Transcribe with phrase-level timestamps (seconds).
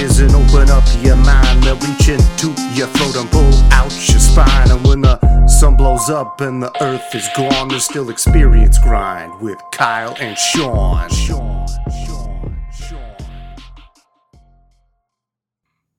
[0.00, 1.62] ears and open up your mind.
[1.62, 4.70] They'll reach into your throat and pull out your spine.
[4.70, 9.40] And when the sun blows up and the earth is gone, there's still experience grind
[9.40, 11.08] with Kyle and Sean.
[11.10, 11.66] Sean,
[12.06, 13.16] Sean, Sean.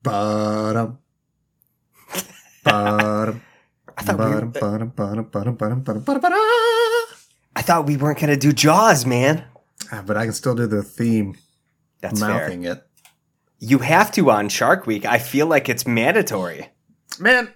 [0.02, 0.98] Ba-dum.
[2.64, 3.42] Ba-dum.
[4.02, 4.92] thought we were- ba-dum.
[7.54, 9.44] I thought we weren't gonna do Jaws, man.
[9.92, 11.36] Ah, But I can still do the theme,
[12.00, 12.48] That's fair.
[12.48, 12.82] it.
[13.64, 15.04] You have to on Shark Week.
[15.04, 16.70] I feel like it's mandatory.
[17.20, 17.52] Man,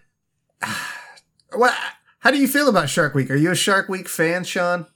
[1.53, 1.75] what?
[2.21, 3.29] How do you feel about Shark Week?
[3.29, 4.87] Are you a Shark Week fan, Sean?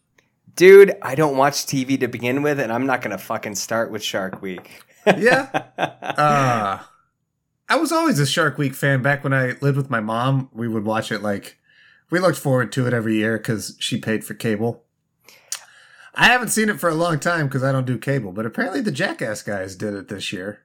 [0.54, 4.04] Dude, I don't watch TV to begin with, and I'm not gonna fucking start with
[4.04, 4.84] Shark Week.
[5.16, 5.48] Yeah.
[5.78, 6.78] Uh,
[7.68, 9.02] I was always a Shark Week fan.
[9.02, 11.56] Back when I lived with my mom, we would watch it like
[12.10, 14.84] we looked forward to it every year because she paid for cable.
[16.15, 18.82] I haven't seen it for a long time because I don't do cable, but apparently
[18.82, 20.60] the Jackass guys did it this year.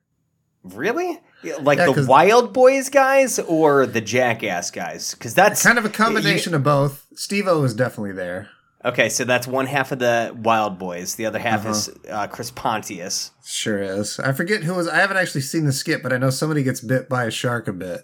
[0.66, 1.20] Really?
[1.62, 5.14] Like Yeah, the Wildboyz guys or the Jackass guys?
[5.14, 7.06] Because that's Kind of a combination of both.
[7.16, 8.50] Steve-O is definitely there.
[8.84, 11.16] Okay, so that's one half of the Wildboyz.
[11.16, 11.70] The other half Uh-huh.
[11.70, 13.32] is uh, Chris Pontius.
[13.46, 14.20] Sure is.
[14.20, 14.88] I forget who was.
[14.88, 17.68] I haven't actually seen the skit, but I know somebody gets bit by a shark
[17.68, 18.02] a bit.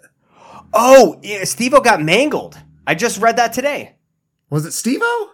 [0.72, 2.58] Oh, yeah, Steve-O got mangled.
[2.86, 3.96] I just read that today.
[4.50, 5.30] Was it Steve-O?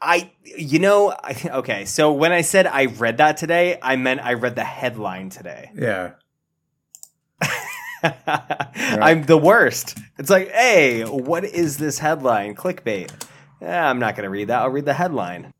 [0.00, 1.84] I, you know, I, okay.
[1.86, 5.70] So when I said I read that today, I meant I read the headline today.
[5.74, 6.12] Yeah.
[8.26, 9.98] I'm the worst.
[10.18, 12.54] It's like, hey, what is this headline?
[12.54, 13.10] Clickbait.
[13.60, 14.60] Eh, I'm not going to read that.
[14.62, 15.52] I'll read the headline.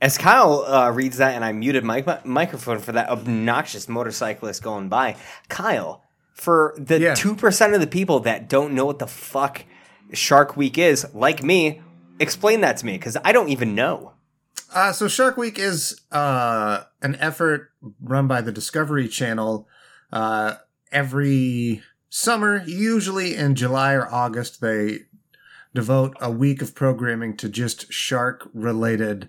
[0.00, 4.62] As Kyle uh, reads that, and I muted my mi- microphone for that obnoxious motorcyclist
[4.62, 5.16] going by,
[5.48, 6.02] Kyle,
[6.34, 7.12] for the Yeah.
[7.14, 9.64] 2% of the people that don't know what the fuck
[10.12, 11.80] Shark Week is, like me,
[12.20, 14.12] explain that to me, because I don't even know.
[14.72, 17.70] Uh, so Shark Week is uh, an effort
[18.00, 19.68] run by the Discovery Channel
[20.12, 20.56] uh,
[20.90, 24.60] every summer, usually in July or August.
[24.60, 25.00] They
[25.74, 29.28] devote a week of programming to just shark related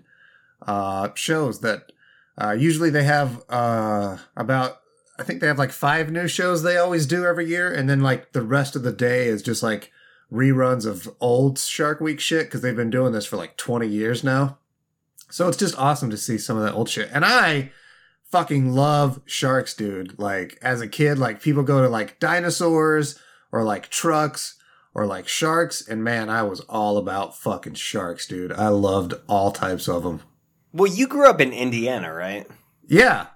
[0.66, 1.92] uh, shows that
[2.40, 4.80] uh, usually they have uh, about
[5.18, 8.00] I think they have like five new shows they always do every year, and then
[8.00, 9.90] like the rest of the day is just like
[10.30, 14.22] reruns of old Shark Week shit because they've been doing this for like 20 years
[14.22, 14.58] now.
[15.28, 17.10] So it's just awesome to see some of that old shit.
[17.12, 17.72] And I
[18.30, 20.18] fucking love sharks, dude.
[20.18, 23.18] Like as a kid, like people go to like dinosaurs
[23.52, 24.56] or like trucks
[24.94, 25.86] or like sharks.
[25.86, 28.52] And man, I was all about fucking sharks, dude.
[28.52, 30.22] I loved all types of them.
[30.72, 32.46] Well, you grew up in Indiana, right?
[32.86, 33.28] Yeah.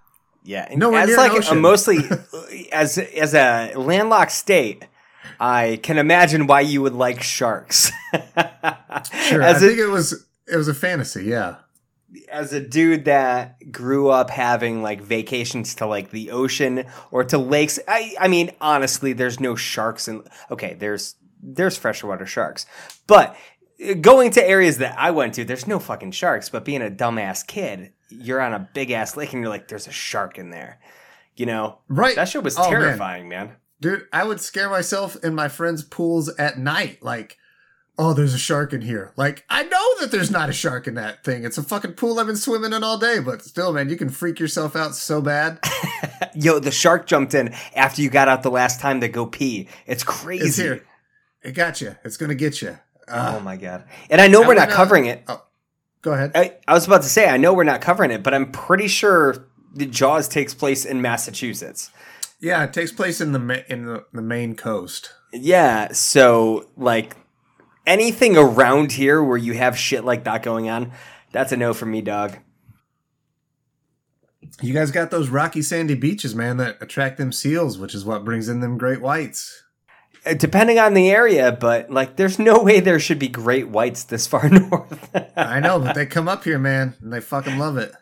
[0.42, 1.98] Yeah, and Nowhere as like an a mostly
[2.72, 4.86] as as a landlocked state,
[5.38, 7.90] I can imagine why you would like sharks.
[9.28, 9.42] Sure.
[9.42, 11.56] I as think it was it was a fantasy, yeah.
[12.30, 17.38] As a dude that grew up having like vacations to like the ocean or to
[17.38, 20.24] lakes, I I mean honestly, there's no sharks in.
[20.50, 22.66] Okay, there's there's freshwater sharks,
[23.06, 23.36] but
[24.02, 26.48] going to areas that I went to, there's no fucking sharks.
[26.50, 29.86] But being a dumbass kid, you're on a big ass lake and you're like, there's
[29.88, 30.80] a shark in there.
[31.36, 32.14] You know, Right.
[32.16, 32.70] that shit was Oh, man.
[32.70, 33.52] terrifying, man.
[33.80, 37.02] Dude, I would scare myself in my friends' pools at night.
[37.02, 37.38] Like,
[38.02, 39.12] oh, there's a shark in here.
[39.16, 41.44] Like, I know that there's not a shark in that thing.
[41.44, 44.08] It's a fucking pool I've been swimming in all day, but still, man, you can
[44.08, 45.58] freak yourself out so bad.
[46.34, 49.68] Yo, the shark jumped in after you got out the last time to go pee.
[49.86, 50.46] It's crazy.
[50.46, 50.82] It's here.
[51.42, 51.94] It got you.
[52.02, 52.78] It's gonna get you.
[53.06, 53.84] Uh, Oh my god!
[54.08, 55.24] And I know I we're not went, uh, covering it.
[55.28, 55.42] oh,
[56.00, 56.32] go ahead.
[56.34, 58.88] I, I was about to say I know we're not covering it, but I'm pretty
[58.88, 61.90] sure the Jaws takes place in Massachusetts.
[62.40, 65.12] yeah, it takes place in the ma- in the, the Maine coast.
[65.32, 67.16] Yeah, so like
[67.86, 70.92] anything around here where you have shit like that going on,
[71.32, 72.38] that's a no for me, dog.
[74.60, 78.24] You guys got those rocky sandy beaches, man, that attract them seals, which is what
[78.24, 79.62] brings in them great whites.
[80.26, 84.04] Uh, Depending on the area, but like there's no way there should be great whites
[84.04, 85.08] this far north.
[85.36, 87.92] I know, but they come up here, man, and they fucking love it.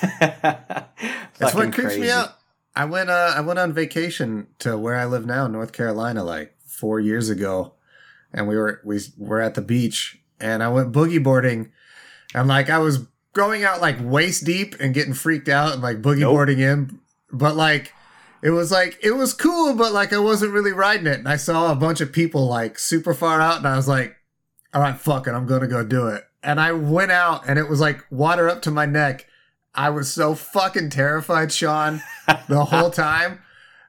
[0.20, 2.10] That's what creeps me crazy.
[2.10, 2.36] out.
[2.74, 6.54] I went uh I went on vacation to where I live now, North Carolina, like
[6.64, 7.74] four years ago,
[8.32, 11.72] and we were we were at the beach, and I went boogie boarding,
[12.34, 16.02] and like I was going out like waist deep and getting freaked out and like
[16.02, 16.32] boogie Nope.
[16.32, 17.00] boarding in,
[17.32, 17.92] but like
[18.42, 21.36] it was like it was cool, but like I wasn't really riding it, and I
[21.36, 24.16] saw a bunch of people like super far out, and I was like,
[24.72, 27.68] all right, fuck it, I'm gonna go do it, and I went out, and it
[27.68, 29.26] was like water up to my neck.
[29.72, 32.02] I was so fucking terrified, Sean,
[32.48, 33.40] the whole time.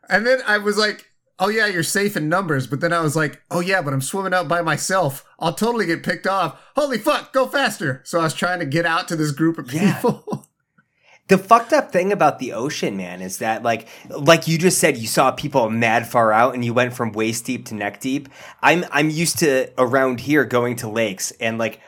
[0.08, 1.11] And then I was like,
[1.42, 2.68] oh yeah, you're safe in numbers.
[2.68, 5.26] But then I was like, oh yeah, but I'm swimming out by myself.
[5.40, 6.62] I'll totally get picked off.
[6.76, 8.02] Holy fuck, go faster.
[8.06, 9.96] So I was trying to get out to this group of Yeah.
[9.96, 10.48] people.
[11.28, 14.98] the fucked up thing about the ocean, man, is that like like you just said,
[14.98, 18.30] you saw people mad far out, and you went from waist deep to neck deep.
[18.62, 21.82] I'm I'm used to around here going to lakes, and like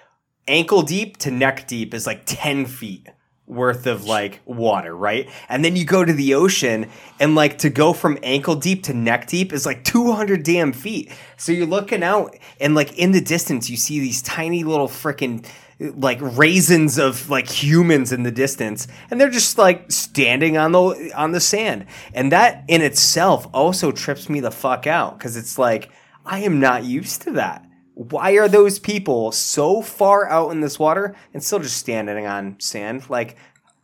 [0.48, 3.08] ankle deep to neck deep is like ten feet
[3.54, 5.30] worth of like water, right?
[5.50, 6.90] And then you go to the ocean
[7.20, 11.12] and like to go from ankle deep to neck deep is like 200 damn feet.
[11.38, 15.46] So you're looking out and like in the distance you see these tiny little freaking
[15.80, 21.12] like raisins of like humans in the distance and they're just like standing on the
[21.16, 21.86] on the sand.
[22.14, 25.92] And that in itself also trips me the fuck out cuz it's like
[26.26, 27.66] I am not used to that.
[27.96, 32.56] Why are those people so far out in this water and still just standing on
[32.60, 33.10] sand?
[33.10, 33.36] Like,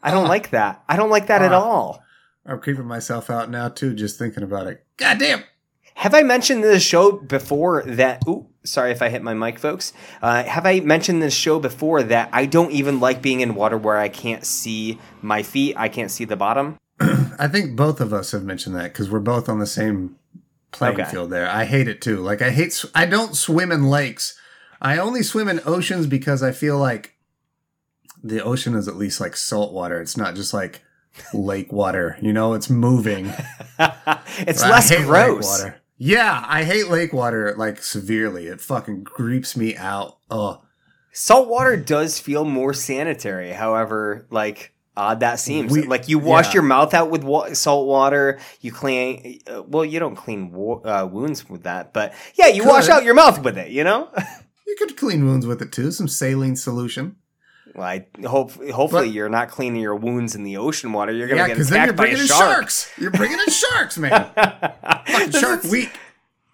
[0.02, 0.30] I don't Uh.
[0.30, 0.84] like that.
[0.90, 1.60] I don't like that at Uh.
[1.60, 2.04] all.
[2.46, 4.84] I'm creeping myself out now too, just thinking about it.
[4.98, 5.44] God damn.
[5.96, 8.24] Have I mentioned this show before that?
[8.28, 9.92] Ooh, sorry if I hit my mic, folks.
[10.22, 13.78] Uh, have I mentioned this show before that I don't even like being in water
[13.78, 15.76] where I can't see my feet?
[15.78, 16.78] I can't see the bottom.
[17.02, 20.16] I think both of us have mentioned that because we're both on the same
[20.72, 21.10] playing Okay.
[21.10, 21.50] field there.
[21.50, 22.18] I hate it too.
[22.18, 22.84] Like I hate.
[22.96, 24.38] I don't swim in lakes.
[24.82, 27.16] I only swim in oceans because I feel like
[28.24, 30.00] the ocean is at least like salt water.
[30.02, 30.82] It's not just like
[31.34, 32.18] lake water.
[32.22, 33.28] You know, it's moving.
[33.80, 35.46] it's I less gross.
[35.46, 35.82] water.
[35.98, 38.48] Yeah, I hate lake water like severely.
[38.48, 40.18] It fucking creeps me out.
[40.30, 40.62] Oh,
[41.12, 43.52] Salt water does feel more sanitary.
[43.52, 45.72] However, like odd that seems.
[45.72, 46.54] We- like you wash yeah.
[46.56, 48.40] your mouth out with wa- salt water.
[48.62, 49.40] You clean.
[49.48, 53.04] Uh, well, you don't clean wo- uh, wounds with that, but yeah, you wash out
[53.04, 53.70] your mouth with it.
[53.72, 54.10] You know.
[54.68, 55.92] you could clean wounds with it too.
[55.92, 57.16] Some saline solution.
[57.76, 61.12] well, I hope hopefully But- you're not cleaning your wounds in the ocean water.
[61.14, 62.52] You're gonna Yeah, get because then you're attacked by bringing a in shark.
[62.56, 62.92] sharks.
[62.98, 64.30] You're bringing in sharks, man.
[65.08, 65.92] Fucking Shark Week.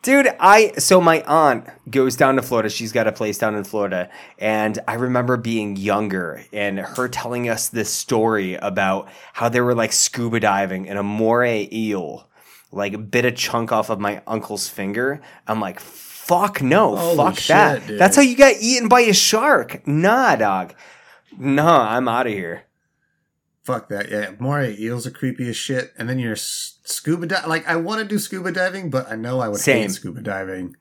[0.05, 2.69] Dude, I so my aunt goes down to Florida.
[2.69, 4.07] She's got a place down in Florida,
[4.37, 9.73] and I remember being younger and her telling us this story about how they were
[9.73, 12.29] like scuba diving and a moray eel
[12.71, 15.21] like bit a chunk off of my uncle's finger.
[15.47, 17.87] I'm like, fuck no, Holy fuck shit, that.
[17.87, 17.99] dude.
[17.99, 19.87] That's how you got eaten by a shark.
[19.87, 20.75] Nah, dog.
[21.35, 22.65] Nah, I'm out of here.
[23.65, 24.11] Fuck that.
[24.11, 25.91] Yeah, moray eels are creepy as shit.
[25.97, 27.49] And then you're scuba diving.
[27.49, 29.81] Like, I want to do scuba diving, but I know I would Same.
[29.81, 30.75] hate scuba diving.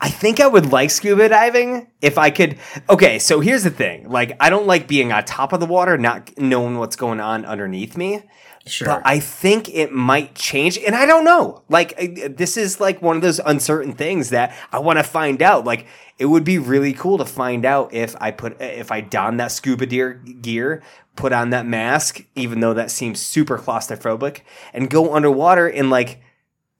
[0.00, 2.56] I think I would like scuba diving if I could.
[2.88, 4.08] Okay, so here's the thing.
[4.08, 7.44] Like, I don't like being on top of the water, not knowing what's going on
[7.44, 8.22] underneath me.
[8.66, 8.88] Sure.
[8.88, 11.62] But I think it might change, and I don't know.
[11.68, 15.42] Like, I- this is like one of those uncertain things that I want to find
[15.42, 15.66] out.
[15.66, 15.86] Like,
[16.18, 19.52] it would be really cool to find out if I put if I don that
[19.52, 20.82] scuba deer gear,
[21.16, 24.40] put on that mask, even though that seems super claustrophobic,
[24.72, 26.20] and go underwater and like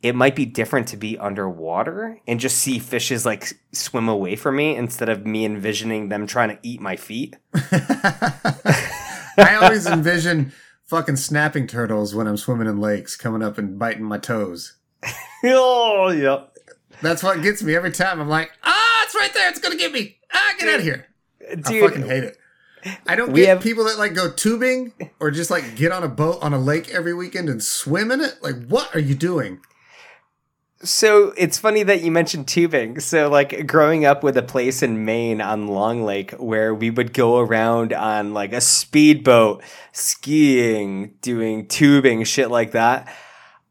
[0.02, 4.56] it might be different to be underwater and just see fishes like swim away from
[4.56, 7.36] me instead of me envisioning them trying to eat my feet.
[9.38, 10.52] I always envision
[10.84, 14.76] fucking snapping turtles when I'm swimming in lakes coming up and biting my toes.
[15.44, 16.54] oh, yep.
[17.02, 18.20] That's what gets me every time.
[18.20, 19.48] I'm like, ah, it's right there.
[19.48, 20.18] It's going to get me.
[20.32, 21.06] Ah, get out of here.
[21.50, 22.38] I fucking hate it.
[23.06, 26.02] I don't We get have- people that like go tubing or just like get on
[26.02, 28.34] a boat on a lake every weekend and swim in it.
[28.42, 29.60] Like, what are you doing?
[30.82, 33.00] So it's funny that you mentioned tubing.
[33.00, 37.14] So like growing up with a place in Maine on Long Lake where we would
[37.14, 39.62] go around on like a speedboat,
[39.92, 43.10] skiing, doing tubing, shit like that.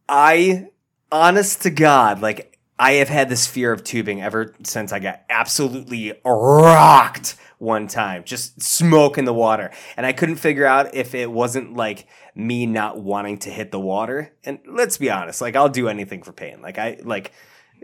[0.09, 0.69] I
[1.11, 5.21] honest to God, like I have had this fear of tubing ever since I got
[5.29, 9.71] absolutely rocked one time, just smoke in the water.
[9.97, 13.79] And I couldn't figure out if it wasn't like me not wanting to hit the
[13.79, 14.33] water.
[14.43, 16.61] And let's be honest, like I'll do anything for pain.
[16.61, 17.31] Like I like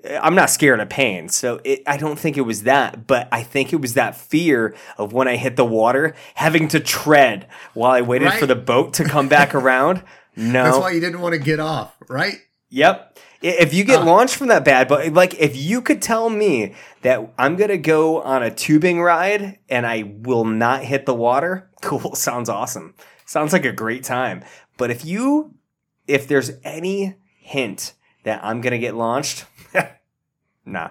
[0.05, 1.29] I'm not scared of pain.
[1.29, 4.75] So it, I don't think it was that, but I think it was that fear
[4.97, 8.93] of when I hit the water, having to tread while I waited for the boat
[8.95, 10.03] to come back around.
[10.35, 10.63] No.
[10.63, 12.37] That's why you didn't want to get off, right?
[12.69, 13.19] Yep.
[13.41, 14.03] If you get Ah.
[14.05, 18.21] launched from that bad, but like if you could tell me that I'm gonna go
[18.21, 22.15] on a tubing ride and I will not hit the water, cool.
[22.15, 22.95] Sounds awesome.
[23.25, 24.43] Sounds like a great time.
[24.77, 25.53] But if you,
[26.07, 27.93] if there's any hint
[28.23, 29.45] that I'm gonna get launched,
[30.65, 30.89] nah.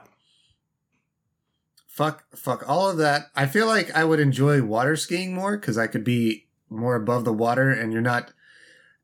[1.87, 3.26] Fuck, fuck all of that.
[3.35, 7.25] I feel like I would enjoy water skiing more because I could be more above
[7.25, 8.33] the water and you're not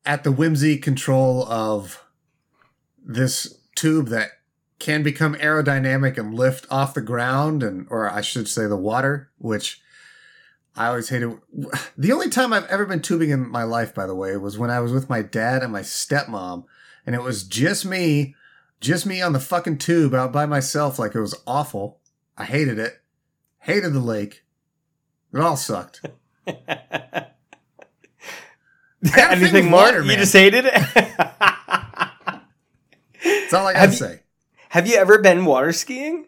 [0.06, 2.03] at the whimsy control of
[3.04, 4.30] this tube that
[4.78, 9.30] can become aerodynamic and lift off the ground and, or I should say the water,
[9.38, 9.80] which
[10.76, 11.38] I always hated.
[11.96, 14.70] The only time I've ever been tubing in my life, by the way, was when
[14.70, 16.64] I was with my dad and my stepmom
[17.06, 18.34] and it was just me,
[18.80, 20.98] just me on the fucking tube out by myself.
[20.98, 22.00] Like it was awful.
[22.36, 23.00] I hated it.
[23.60, 24.44] Hated the lake.
[25.32, 26.00] It all sucked.
[26.46, 27.30] got a
[29.02, 29.82] thing Anything more?
[29.82, 30.74] water, you just hated it.
[33.24, 34.20] That's all I Have gotta say.
[34.70, 36.26] Have you ever been water skiing?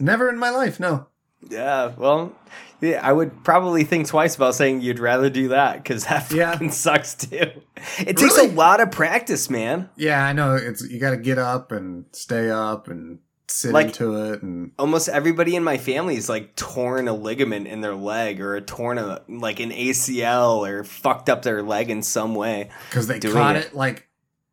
[0.00, 1.06] Never in my life, no.
[1.48, 2.32] Yeah, well,
[2.80, 6.52] yeah, I would probably think twice about saying you'd rather do that because that Yeah.
[6.52, 7.50] fucking sucks too.
[7.98, 8.50] It takes Really?
[8.50, 9.90] a lot of practice, man.
[9.96, 10.54] Yeah, I know.
[10.54, 14.70] It's you got to get up and stay up and sit Like- into it, and
[14.78, 18.60] Almost everybody in my family is like torn a ligament in their leg or a
[18.60, 22.70] torn a like an ACL or fucked up their leg in some way.
[22.88, 23.66] because they caught it.
[23.66, 23.74] it.
[23.74, 24.06] like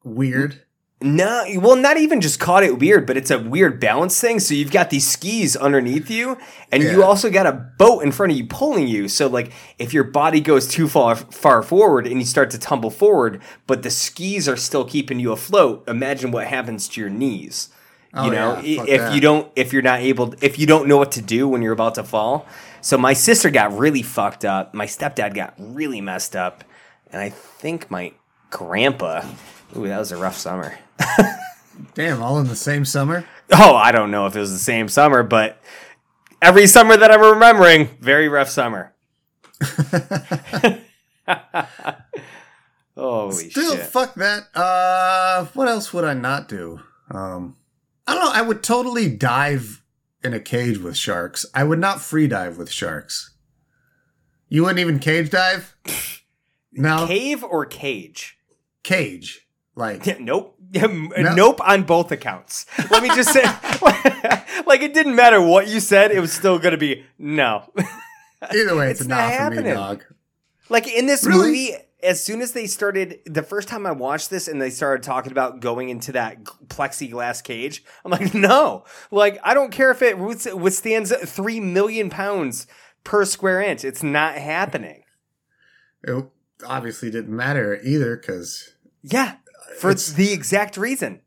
[0.04, 0.62] weird.
[1.02, 4.42] No, well, not even just caught it weird, but it's a weird balance thing.
[4.42, 6.38] So you've got these skis underneath you,
[6.74, 9.08] and you also got a boat in front of you pulling you.
[9.08, 12.90] So like, if your body goes too far far forward and you start to tumble
[12.90, 17.70] forward, but the skis are still keeping you afloat, imagine what happens to your knees.
[18.14, 19.14] Oh, you know, yeah, if that.
[19.16, 21.74] you don't, if you're not able, if you don't know what to do when you're
[21.74, 22.46] about to fall.
[22.82, 24.74] So my sister got really fucked up.
[24.74, 26.66] My stepdad got really messed up,
[27.10, 28.12] and I think my
[28.50, 29.26] grandpa.
[29.78, 30.78] Ooh, that was a rough summer.
[31.94, 33.26] Damn, all in the same summer.
[33.54, 35.62] Oh, I don't know if it was the same summer, but
[36.42, 38.94] every summer that I'm remembering, very rough summer.
[42.96, 43.86] Holy Still, shit.
[43.86, 44.48] fuck that.
[44.54, 46.82] Uh, what else would I not do?
[47.12, 47.56] Um,
[48.06, 48.32] I don't know.
[48.34, 49.82] I would totally dive
[50.24, 51.46] in a cage with sharks.
[51.54, 53.32] I would not free dive with sharks.
[54.50, 55.76] You wouldn't even cage dive?
[56.72, 58.38] No, Cave or cage?
[58.84, 59.48] cage.
[59.80, 60.56] Like, nope.
[60.76, 62.68] Nope on both accounts.
[62.92, 63.42] Let me just say,
[64.68, 67.64] like, it didn't matter what you said, it was still going to be no.
[68.54, 69.74] either way, it's, It's not not for me, happening.
[69.74, 70.04] dog.
[70.70, 71.48] Like in this Really?
[71.48, 71.72] movie,
[72.04, 75.32] as soon as they started, the first time I watched this and they started talking
[75.32, 78.86] about going into that plexiglass cage, I'm like, no.
[79.10, 82.68] Like, I don't care if it withstands three million pounds
[83.04, 83.84] per square inch.
[83.84, 85.02] It's not happening.
[86.04, 86.26] It
[86.64, 89.38] obviously didn't matter either because Yeah,
[89.78, 91.22] for It's- the exact reason.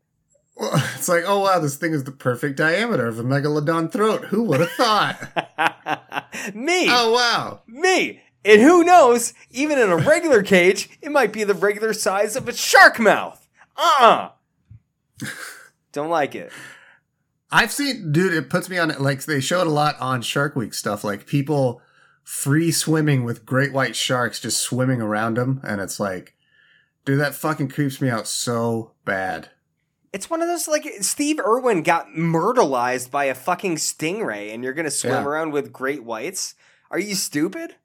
[0.55, 4.25] well, it's like, oh wow, this thing is the perfect diameter of a megalodon throat.
[4.25, 6.29] Who would have thought?
[6.55, 7.61] me, oh wow.
[7.67, 8.21] me.
[8.45, 12.47] And who knows, even in a regular cage, it might be the regular size of
[12.49, 13.47] a shark mouth.
[13.77, 14.29] Uh
[15.21, 15.27] uh
[15.91, 16.51] Don't like it.
[17.51, 18.99] I've seen, dude, it puts me on, it.
[18.99, 21.81] like, they show it a lot on Shark Week stuff, like people
[22.23, 25.61] free swimming with great white sharks just swimming around them.
[25.63, 26.33] And it's like,
[27.05, 29.49] dude, that fucking creeps me out so bad.
[30.11, 34.73] It's one of those like Steve Irwin got myrtleized by a fucking stingray, and you're
[34.73, 35.25] gonna swim Yeah.
[35.25, 36.53] around with great whites.
[36.91, 37.75] Are you stupid?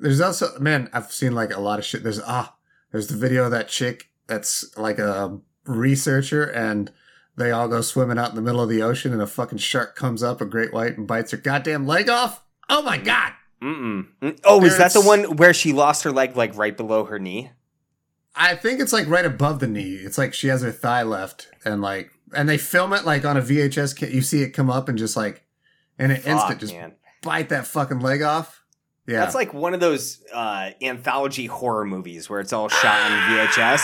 [0.00, 2.02] There's also, man, I've seen like a lot of shit.
[2.02, 2.54] There's, ah,
[2.92, 6.90] there's the video of that chick that's like a researcher and
[7.36, 9.96] they all go swimming out in the middle of the ocean and a fucking shark
[9.96, 12.44] comes up, a great white, and bites her goddamn leg off.
[12.68, 13.32] Oh my God.
[13.62, 14.06] Mm-mm.
[14.20, 14.38] Mm.
[14.44, 17.50] Oh, is that the one where she lost her leg like right below her knee?
[18.34, 19.94] I think it's like right above the knee.
[19.94, 23.36] It's like she has her thigh left, and like, and they film it like on
[23.36, 23.98] a VHS.
[23.98, 25.44] ca- You see it come up and just like
[25.98, 26.92] in an Fuck, instant, just man.
[27.22, 28.62] bite that fucking leg off.
[29.06, 33.18] Yeah, That's like one of those uh, anthology horror movies where it's all shot on
[33.30, 33.82] VHS.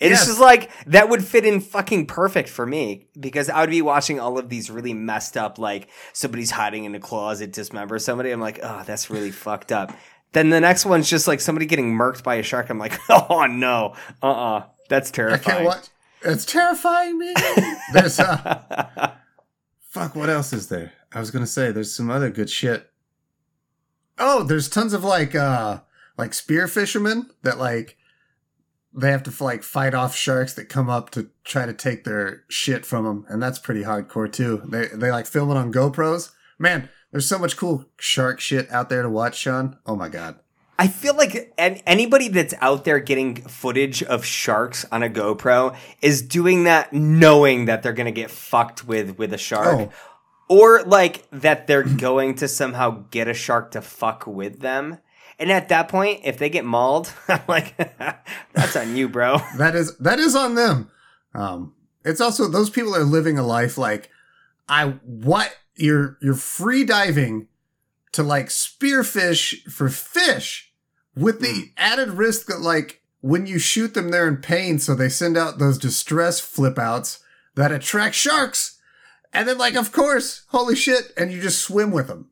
[0.00, 0.26] It's Yes.
[0.26, 4.20] just like that would fit in fucking perfect for me because I would be watching
[4.20, 8.30] all of these really messed up, like somebody's hiding in a closet, dismember somebody.
[8.30, 9.92] I'm like, oh, that's really fucked up.
[10.32, 12.70] Then the next one's just like somebody getting murked by a shark.
[12.70, 15.40] I'm like, oh no, uh, uh that's I terrifying.
[15.42, 15.86] can't watch.
[16.22, 17.34] It's terrifying me.
[17.92, 19.12] There's uh,
[19.88, 20.14] fuck.
[20.14, 20.92] What else is there?
[21.12, 22.90] I was gonna say there's some other good shit.
[24.18, 25.80] Oh, there's tons of like uh
[26.16, 27.96] like spear fishermen that like
[28.92, 32.44] they have to like fight off sharks that come up to try to take their
[32.48, 34.62] shit from them, and that's pretty hardcore too.
[34.66, 36.32] They they like film it on GoPros.
[36.58, 39.78] Man, there's so much cool shark shit out there to watch, Sean.
[39.86, 40.38] Oh my god.
[40.78, 45.76] I feel like an- anybody that's out there getting footage of sharks on a GoPro
[46.00, 49.90] is doing that knowing that they're going to get fucked with with a shark.
[49.90, 49.92] Oh.
[50.48, 54.98] Or like that they're going to somehow get a shark to fuck with them.
[55.40, 57.76] And at that point, if they get mauled, I'm like,
[58.52, 59.38] that's on you, bro.
[59.58, 60.90] that is that is on them.
[61.34, 61.74] Um,
[62.04, 64.10] it's also those people are living a life like
[64.68, 67.48] I what you're you're free diving
[68.12, 70.72] to like spearfish for fish
[71.14, 71.62] with the hmm.
[71.76, 75.58] added risk that like when you shoot them they're in pain so they send out
[75.58, 77.22] those distress flip outs
[77.54, 78.80] that attract sharks.
[79.32, 82.30] And then like of course holy shit and you just swim with them.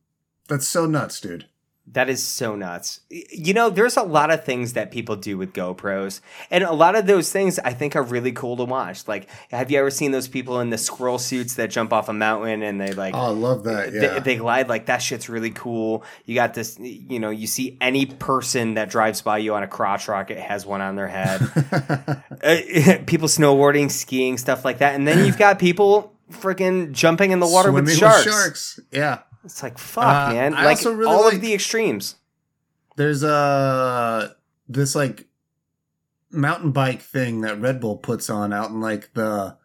[0.49, 1.47] That's so nuts dude
[1.93, 3.01] That is so nuts.
[3.09, 6.97] You know, there's a lot of things that people do with GoPros, and a lot
[6.97, 9.07] of those things I think are really cool to watch.
[9.07, 12.13] Like, have you ever seen those people in the squirrel suits that jump off a
[12.13, 13.93] mountain and they like Oh, I love that.
[13.93, 14.19] they, Yeah.
[14.19, 14.69] they glide?
[14.69, 16.03] Like that shit's really cool.
[16.25, 19.69] You got this, you know, you see any person that drives by you on a
[19.69, 21.41] crotch rocket has one on their head.
[22.43, 27.39] uh, people snowboarding, skiing, stuff like that, and then you've got people freaking jumping in
[27.39, 28.25] the water with sharks.
[28.25, 28.81] sharks.
[28.91, 29.21] Yeah.
[29.47, 30.55] It's like fuck, Uh, man.
[30.55, 32.17] I like really all like- of the extremes.
[32.97, 34.37] There's a
[34.69, 35.27] this like
[36.31, 39.57] mountain bike thing that Red Bull puts on out in like the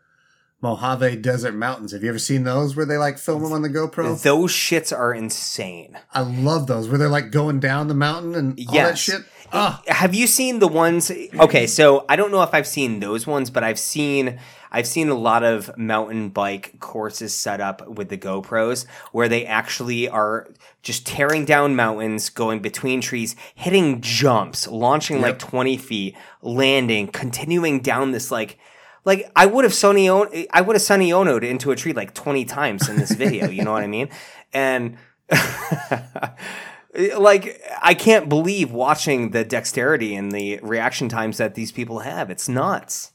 [0.61, 1.91] Mojave Desert Mountains.
[1.91, 4.21] Have you ever seen those where they like film them on the GoPro?
[4.21, 5.97] Those shits are insane.
[6.13, 9.21] I love those where they're like going down the mountain and all that shit.
[9.53, 11.11] Ah, Have you seen the ones?
[11.11, 14.39] Okay, so I don't know if I've seen those ones, but I've seen
[14.71, 19.45] I've seen a lot of mountain bike courses set up with the GoPros where they
[19.45, 20.47] actually are
[20.81, 27.81] just tearing down mountains, going between trees, hitting jumps, launching like twenty feet, landing, continuing
[27.81, 28.57] down this like.
[29.03, 32.13] Like I would have Sony On- I would have Sonny Bono'd into a tree like
[32.13, 33.49] twenty times in this video.
[33.49, 34.09] you know what I mean?
[34.53, 34.97] And
[37.17, 42.29] like I can't believe watching the dexterity and the reaction times that these people have.
[42.29, 43.10] It's nuts.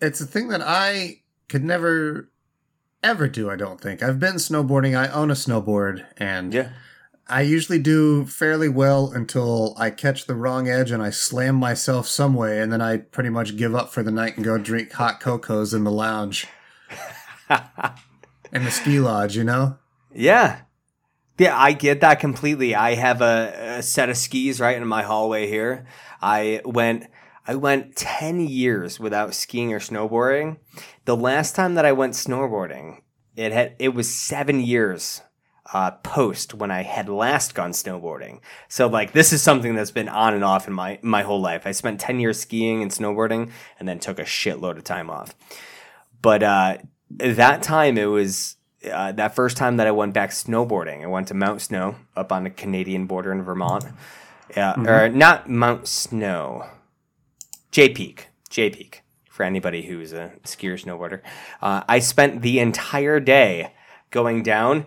[0.00, 2.30] It's a thing that I could never
[3.02, 4.02] ever do, I don't think.
[4.02, 6.70] I've been snowboarding, I own a snowboard, and yeah.
[7.28, 12.06] I usually do fairly well until I catch the wrong edge and I slam myself
[12.06, 14.92] some way, and then I pretty much give up for the night and go drink
[14.92, 16.46] hot cocos in the lounge.
[18.52, 19.76] in the ski lodge, you know?
[20.12, 20.60] Yeah.
[21.38, 22.74] Yeah, I get that completely.
[22.74, 25.86] I have a, a set of skis right in my hallway here.
[26.22, 27.06] I went
[27.46, 30.58] I went 10 years without skiing or snowboarding.
[31.04, 33.02] The last time that I went snowboarding,
[33.36, 35.22] it had it was 7 years
[35.72, 38.40] uh, post when I had last gone snowboarding.
[38.68, 41.66] So like this is something that's been on and off in my my whole life.
[41.66, 45.34] I spent 10 years skiing and snowboarding and then took a shitload of time off.
[46.22, 46.78] But uh,
[47.10, 48.56] that time it was
[48.90, 51.02] uh, that first time that I went back snowboarding.
[51.02, 53.84] I went to Mount Snow up on the Canadian border in Vermont.
[54.56, 56.66] Yeah, or not Mount Snow,
[57.76, 59.02] Jay Peak, Jay Peak.
[59.28, 61.20] For anybody who's a skier snowboarder,
[61.60, 63.74] uh, I spent the entire day
[64.10, 64.86] going down.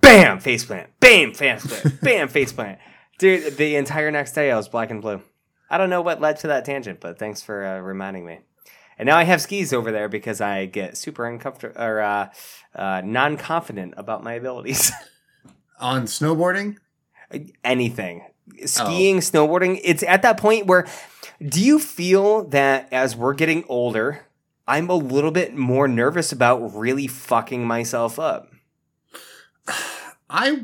[0.00, 0.88] Bam, faceplant.
[0.98, 2.00] Bam, faceplant.
[2.02, 2.78] Bam, faceplant.
[3.20, 5.22] Dude, the entire next day I was black and blue.
[5.70, 8.40] I don't know what led to that tangent, but thanks for uh, reminding me.
[8.98, 12.30] And now I have skis over there because I get super uncomfortable or uh,
[12.74, 14.90] uh, non confident about my abilities.
[15.78, 16.78] On snowboarding?
[17.62, 18.26] Anything.
[18.64, 19.80] Skiing, snowboarding.
[19.84, 20.86] It's at that point where
[21.40, 24.26] do you feel that as we're getting older,
[24.66, 28.48] I'm a little bit more nervous about really fucking myself up
[30.30, 30.62] I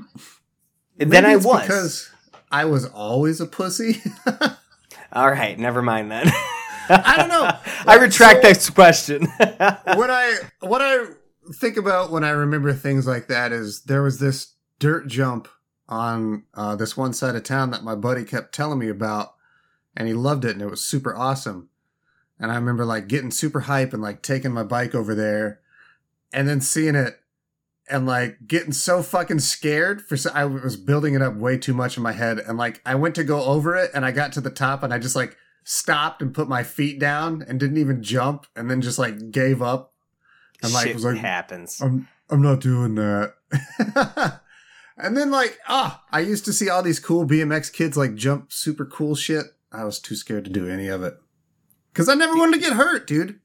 [0.98, 1.62] maybe I was?
[1.62, 2.10] because
[2.50, 4.02] I was always a pussy.
[5.12, 6.26] All right, never mind then.
[6.88, 7.50] I don't know.
[7.86, 9.26] I retract So- this question.
[9.38, 11.06] what I what I
[11.54, 15.48] think about when I remember things like that is there was this dirt jump
[15.88, 19.34] on uh, this one side of town that my buddy kept telling me about,
[20.00, 21.68] and he loved it, and it was super awesome.
[22.38, 25.60] And I remember like getting super hype and like taking my bike over there,
[26.32, 27.20] and then seeing it,
[27.90, 30.16] and like getting so fucking scared for.
[30.32, 33.14] I was building it up way too much in my head, and like I went
[33.16, 36.22] to go over it, and I got to the top, and I just like stopped
[36.22, 39.92] and put my feet down and didn't even jump, and then just like gave up.
[40.62, 41.78] And like Shit was like, happens.
[41.78, 43.34] I'm I'm not doing that.
[44.96, 48.50] and then like, ah, I used to see all these cool BMX kids like jump
[48.50, 49.44] super cool shit.
[49.72, 51.14] I was too scared to do any of it.
[51.94, 53.40] Cause I never wanted to get hurt, dude.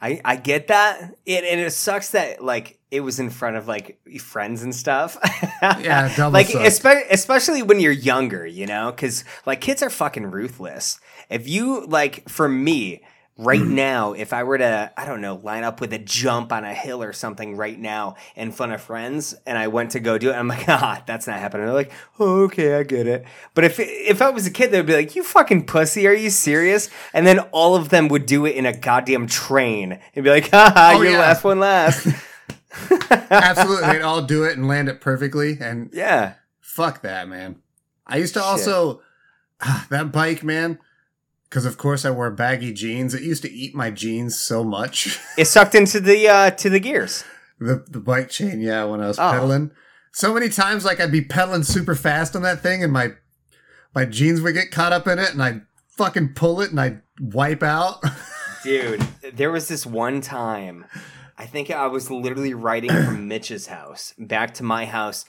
[0.00, 1.16] I, I get that.
[1.26, 5.16] It, and it sucks that like it was in front of like friends and stuff.
[5.60, 10.30] Yeah, double like espe- especially when you're younger, you know, because like kids are fucking
[10.30, 11.00] ruthless.
[11.28, 13.02] If you like, for me
[13.38, 16.64] right now, if I were to, I don't know, line up with a jump on
[16.64, 20.18] a hill or something right now in front of friends, and I went to go
[20.18, 21.66] do it, I'm like, ah, that's not happening.
[21.66, 23.24] They're like, oh, okay, I get it.
[23.54, 26.30] But if if I was a kid, they'd be like, you fucking pussy, are you
[26.30, 26.90] serious?
[27.14, 30.48] And then all of them would do it in a goddamn train and be like,
[30.50, 31.20] haha, Oh, you're yeah.
[31.20, 32.08] last one last.
[33.30, 33.86] Absolutely.
[33.92, 35.56] They'd all do it and land it perfectly.
[35.60, 36.34] And yeah.
[36.60, 37.56] fuck that, man.
[38.06, 39.02] I used to also,
[39.90, 40.78] that bike, man,
[41.48, 43.14] because of course I wore baggy jeans.
[43.14, 45.18] It used to eat my jeans so much.
[45.38, 47.24] It sucked into the uh to the gears.
[47.58, 49.30] the the bike chain, yeah, when I was Oh.
[49.30, 49.70] pedaling.
[50.12, 53.12] So many times like I'd be pedaling super fast on that thing and my
[53.94, 55.62] my jeans would get caught up in it and I'd
[55.96, 58.02] fucking pull it and I'd wipe out.
[58.64, 59.00] Dude,
[59.34, 60.84] there was this one time,
[61.36, 65.24] I think I was literally riding from Mitch's house back to my house.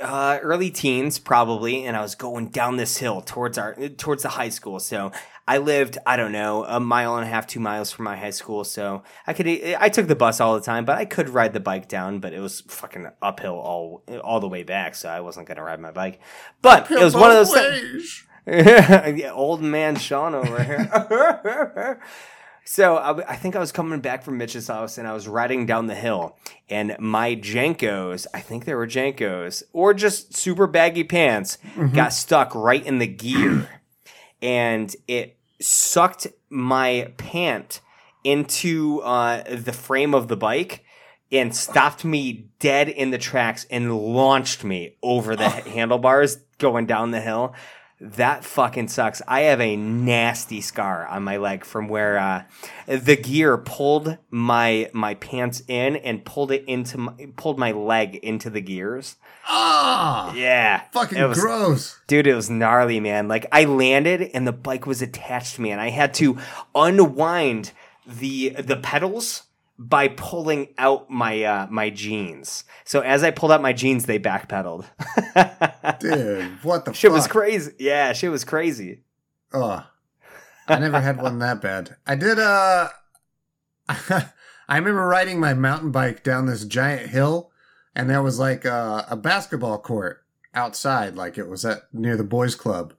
[0.00, 4.30] Uh, early teens probably, and I was going down this hill towards our towards the
[4.30, 4.80] high school.
[4.80, 5.12] So
[5.46, 8.30] I lived, I don't know, a mile and a half, two miles from my high
[8.30, 8.62] school.
[8.62, 11.60] So I could, I took the bus all the time, but I could ride the
[11.60, 12.20] bike down.
[12.20, 15.80] But it was fucking uphill all all the way back, so I wasn't gonna ride
[15.80, 16.20] my bike.
[16.62, 17.54] But it was one of those.
[17.54, 18.24] Ways.
[18.46, 22.00] yeah, old man Sean over here.
[22.72, 25.66] so I, I think I was coming back from Mitch's house and I was riding
[25.66, 26.36] down the hill
[26.68, 31.58] and my JNCOs, I think they were JNCOs or just super baggy pants,
[31.92, 33.68] got stuck right in the gear.
[34.40, 37.80] And it sucked my pant
[38.22, 40.84] into uh, the frame of the bike
[41.32, 47.10] and stopped me dead in the tracks and launched me over the handlebars going down
[47.10, 47.52] the hill.
[48.02, 49.20] That fucking sucks.
[49.28, 52.44] I have a nasty scar on my leg from where uh,
[52.86, 58.16] the gear pulled my my pants in and pulled it into my, pulled my leg
[58.16, 59.16] into the gears.
[59.46, 62.00] Ah, Yeah, fucking it was, gross.
[62.06, 63.28] Dude, it was gnarly, man.
[63.28, 66.38] Like I landed and the bike was attached to me, and I had to
[66.74, 67.72] unwind
[68.06, 69.42] the the pedals
[69.80, 72.64] by pulling out my uh, my jeans.
[72.84, 74.84] So as I pulled out my jeans, they backpedaled.
[76.00, 77.16] Dude, what the shit fuck?
[77.16, 77.72] was crazy.
[77.78, 79.00] Yeah, shit was crazy.
[79.54, 79.86] Oh,
[80.68, 81.96] I never had one that bad.
[82.06, 82.38] I did.
[82.38, 82.88] Uh,
[83.88, 87.50] I remember riding my mountain bike down this giant hill,
[87.96, 90.22] and there was like a, a basketball court
[90.54, 92.92] outside, like it was at near the boys' club.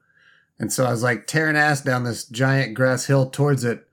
[0.58, 3.88] And so I was like tearing ass down this giant grass hill towards it.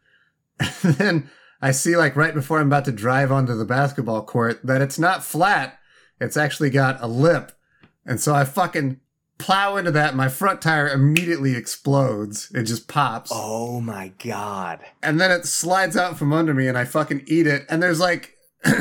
[0.83, 4.61] And then I see like right before I'm about to drive onto the basketball court
[4.64, 5.79] that it's not flat.
[6.21, 7.53] It's actually got a lip.
[8.07, 9.01] And so I fucking
[9.38, 10.14] plow into that.
[10.16, 12.51] My front tire immediately explodes.
[12.55, 13.31] It just pops.
[13.35, 14.81] Oh my god.
[15.03, 17.66] And then it slides out from under me and I fucking eat it.
[17.68, 18.35] And there's like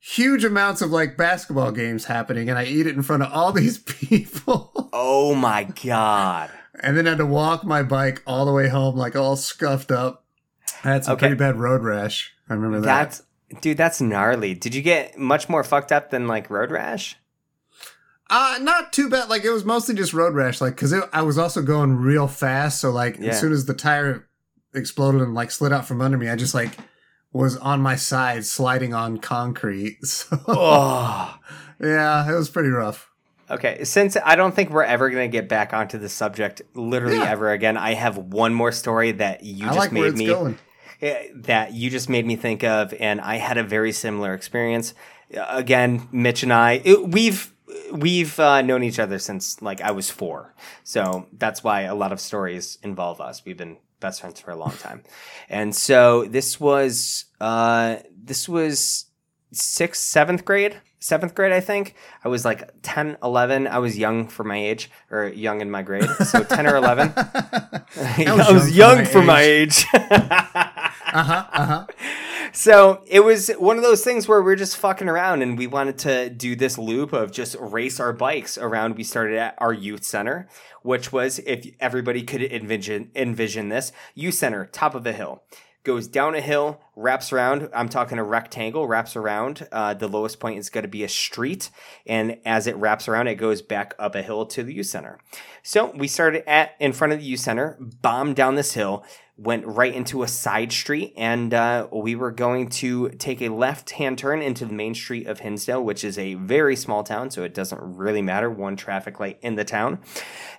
[0.00, 2.48] huge amounts of like basketball games happening.
[2.48, 4.90] And I eat it in front of all these people.
[4.92, 6.50] Oh my god.
[6.80, 9.90] and then I had to walk my bike all the way home, like all scuffed
[9.90, 10.21] up.
[10.84, 11.26] I had some Okay.
[11.28, 12.32] pretty bad road rash.
[12.48, 12.86] I remember that.
[12.86, 13.22] That's
[13.60, 14.54] dude, that's gnarly.
[14.54, 17.16] Did you get much more fucked up than like road rash?
[18.30, 19.28] Uh, not too bad.
[19.28, 20.60] Like it was mostly just road rash.
[20.60, 22.80] Like because I was also going real fast.
[22.80, 23.30] So like Yeah.
[23.30, 24.26] as soon as the tire
[24.74, 26.70] exploded and like slid out from under me, I just like
[27.32, 29.98] was on my side sliding on concrete.
[30.04, 31.38] So Oh.
[31.80, 33.08] yeah, it was pretty rough.
[33.50, 37.16] Okay, since I don't think we're ever going to get back onto the subject literally
[37.18, 37.30] Yeah.
[37.30, 40.58] ever again, I have one more story that you I just like made me going.
[41.02, 44.94] Eh, that you just made me think of and I had a very similar experience.
[45.48, 47.52] Again, Mitch and I it- we've
[47.92, 50.54] we've uh, known each other since like I was 4.
[50.84, 53.44] So that's why a lot of stories involve us.
[53.44, 55.02] We've been best friends for a long time.
[55.48, 59.06] And so this was uh this was
[59.54, 61.94] 6th 7th grade seventh grade, I think.
[62.24, 63.66] I was like 10, 11.
[63.66, 66.08] I was young for my age, or young in my grade.
[66.24, 67.12] So 10 or 11.
[67.16, 69.84] I was young for my age.
[69.92, 70.68] Uh
[71.12, 71.86] Uh huh.
[72.52, 75.66] so it was one of those things where we are just fucking around and we
[75.66, 78.96] wanted to do this loop of just race our bikes around.
[78.96, 80.48] We started at our youth center,
[80.82, 85.42] which was, if everybody could envision, envision this, youth center, top of the hill.
[85.84, 87.68] Goes down a hill, wraps around.
[87.74, 89.66] I'm talking a rectangle, wraps around.
[89.72, 91.70] Uh, the lowest point is going to be a street.
[92.06, 95.18] And as it wraps around, it goes back up a hill to the youth center.
[95.64, 99.04] So we started at in front of the youth center, bombed down this hill,
[99.36, 103.90] went right into a side street, and uh, we were going to take a left
[103.90, 107.42] hand turn into the main street of Hinsdale, which is a very small town, so
[107.42, 108.50] it doesn't really matter.
[108.50, 110.00] One traffic light in the town.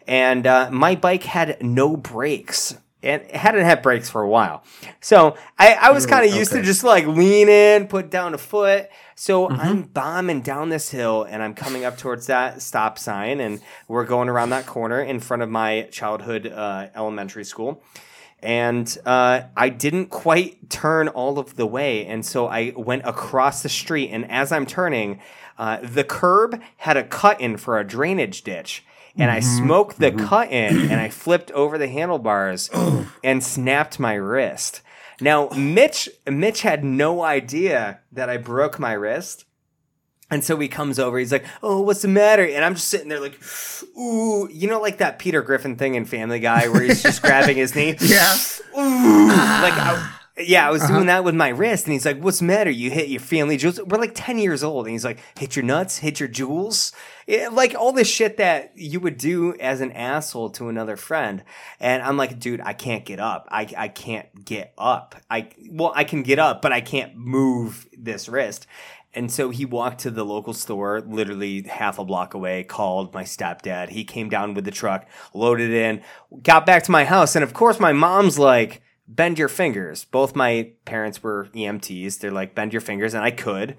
[0.07, 2.77] And uh, my bike had no brakes.
[3.03, 4.63] And it hadn't had brakes for a while.
[5.01, 8.38] So I, I was kind of used to just like lean in, put down a
[8.38, 8.88] foot.
[9.15, 13.62] So I'm bombing down this hill and I'm coming up towards that stop sign and
[13.89, 17.83] we're going around that corner in front of my childhood uh, elementary school.
[18.43, 22.06] And uh, I didn't quite turn all of the way.
[22.06, 24.10] And so I went across the street.
[24.10, 25.21] And as I'm turning,
[25.58, 28.84] uh, the curb had a cut in for a drainage ditch.
[29.15, 32.69] And I smoked the cut in and I flipped over the handlebars
[33.23, 34.82] and snapped my wrist.
[35.21, 39.45] Now, Mitch, Mitch had no idea that I broke my wrist.
[40.34, 41.19] And so he comes over.
[41.19, 43.39] He's like, "Oh, what's the matter?" And I'm just sitting there, like,
[43.96, 47.56] "Ooh, you know, like that Peter Griffin thing in Family Guy, where he's just grabbing
[47.56, 48.36] his knee." Yeah.
[48.76, 50.22] Ooh, like, I, ah.
[50.39, 51.06] yeah, I was doing uh-huh.
[51.06, 52.72] that with my wrist, and he's like, "What's the matter?
[52.72, 55.65] You hit your family jewels?" We're like ten years old, and he's like, "Hit your
[55.65, 56.93] nuts, hit your jewels."
[57.28, 61.43] Yeah, like all this shit that you would do as an asshole to another friend,
[61.80, 63.48] and I'm like, "Dude, I can't get up.
[63.52, 65.13] I I can't get up.
[65.30, 68.65] I well, I can get up, but I can't move this wrist."
[69.15, 73.23] And so he walked to the local store, literally half a block away, called my
[73.23, 73.89] stepdad.
[73.89, 76.02] He came down with the truck, loaded in,
[76.41, 77.36] got back to my house.
[77.36, 80.06] And of course, my mom's like, bend your fingers.
[80.06, 82.19] Both my parents were EMTs.
[82.19, 83.13] They're like, bend your fingers.
[83.13, 83.78] And I could.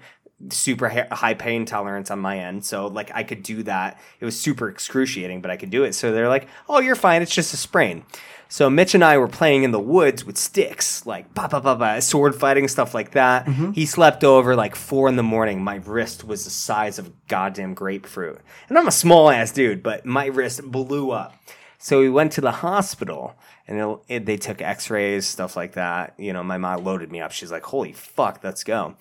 [0.49, 2.65] Super high pain tolerance on my end.
[2.65, 3.99] So, like, I could do that.
[4.19, 5.95] It was super excruciating, but I could do it.
[5.95, 7.21] So they're like, oh, you're fine.
[7.21, 8.05] It's just a sprain.
[8.47, 11.75] So Mitch and I were playing in the woods with sticks, like ba ba ba
[11.75, 13.45] ba, sword fighting stuff like that.
[13.45, 13.71] Mm-hmm.
[13.71, 15.63] He slept over like four in the morning.
[15.63, 19.81] My wrist was the size of a goddamn grapefruit, and I'm a small ass dude,
[19.83, 21.35] but my wrist blew up.
[21.77, 23.35] So we went to the hospital,
[23.67, 26.13] and it, it- they took X-rays, stuff like that.
[26.17, 27.31] You know, my mom loaded me up.
[27.31, 28.95] She's like, "Holy fuck, let's go."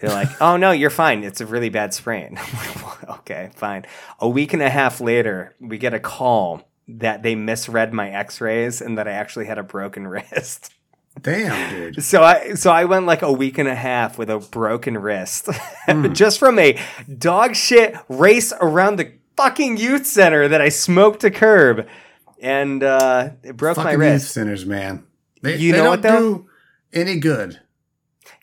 [0.00, 1.24] They're like, "Oh no, you're fine.
[1.24, 3.86] It's a really bad sprain." I'm like, "Well, okay, fine.
[4.18, 8.80] A week and a half later, we get a call that they misread my X-rays
[8.80, 10.72] and that I actually had a broken wrist.
[11.20, 12.04] Damn, dude.
[12.04, 15.48] So I so I went like a week and a half with a broken wrist,
[16.12, 16.78] just from a
[17.18, 21.86] dog shit race around the fucking youth center that I smoked a curb,
[22.42, 24.32] and uh, it broke my Fucking youth wrist.
[24.32, 25.06] centers, man.
[25.40, 26.18] They, You they know don't what, though?
[26.34, 26.46] do
[26.92, 27.60] any good.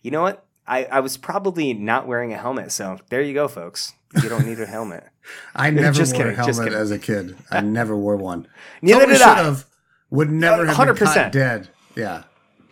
[0.02, 0.43] You know what?
[0.68, 3.94] I, I was probably not wearing a helmet, so there you go, folks.
[4.22, 5.06] You don't need a helmet.
[5.56, 6.80] I never Just wore kidding, a just helmet kidding.
[6.82, 7.38] as a kid.
[7.52, 8.48] I never wore one.
[8.82, 9.44] Neither Totally did I.
[9.44, 9.66] have.
[10.10, 11.14] Would never have been 100%.
[11.14, 11.70] caught dead.
[11.96, 12.24] Yeah.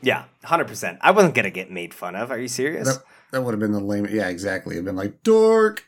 [0.03, 0.97] Yeah, hundred percent.
[1.01, 2.31] I wasn't gonna get made fun of.
[2.31, 2.87] Are you serious?
[2.87, 4.07] That, that would have been the lame.
[4.09, 4.75] Yeah, exactly.
[4.75, 5.85] It'd been like, dork.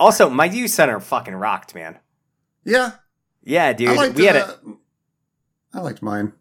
[0.00, 1.98] Also, my youth center fucking rocked, man.
[2.64, 2.92] Yeah.
[3.44, 3.96] Yeah, dude.
[3.96, 4.54] Liked, we had uh,
[5.72, 6.32] I liked mine.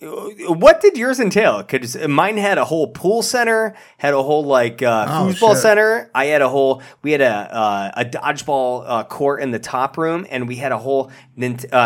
[0.00, 1.58] What did yours entail?
[1.58, 5.58] Because mine had a whole pool center, had a whole like uh, Oh, foosball shit.
[5.62, 6.10] center.
[6.14, 6.82] I had a whole.
[7.02, 10.70] We had a uh, a dodgeball uh, court in the top room, and we had
[10.70, 11.10] a whole uh,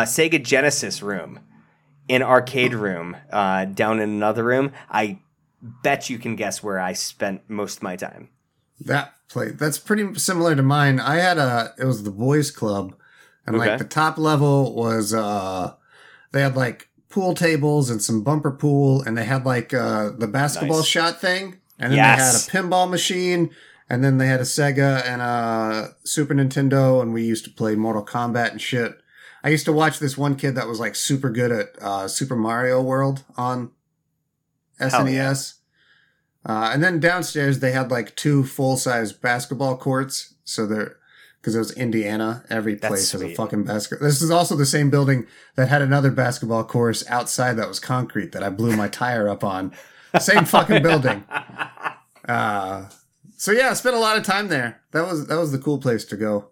[0.04, 1.40] Sega Genesis room,
[2.10, 4.72] an arcade room uh, down in another room.
[4.90, 5.20] I
[5.62, 8.28] bet you can guess where I spent most of my time.
[8.80, 11.00] That play that's pretty similar to mine.
[11.00, 12.94] I had a it was the boys club,
[13.46, 13.70] and Okay.
[13.70, 15.72] like the top level was uh
[16.32, 20.26] they had like pool tables and some bumper pool, and they had like uh the
[20.26, 20.86] basketball Nice.
[20.86, 22.46] shot thing, and then Yes.
[22.46, 23.50] they had a pinball machine,
[23.88, 27.74] and then they had a Sega and a Super Nintendo, and we used to play
[27.76, 28.98] Mortal Kombat and shit.
[29.44, 32.36] I used to watch this one kid that was like super good at uh, Super
[32.36, 33.70] Mario World on
[34.78, 35.32] Hell yeah.
[35.32, 35.54] SNES.
[36.44, 40.34] Uh, and then downstairs they had like two full size basketball courts.
[40.44, 40.96] So they're
[41.42, 42.44] because it was Indiana.
[42.48, 44.06] Every place has a fucking basketball.
[44.08, 45.26] This is also the same building
[45.56, 49.42] that had another basketball course outside that was concrete that I blew my tire up
[49.44, 49.72] on.
[50.20, 51.24] Same fucking building.
[52.28, 52.88] Uh,
[53.36, 54.80] so yeah, I spent a lot of time there.
[54.92, 56.50] That was that was the cool place to go.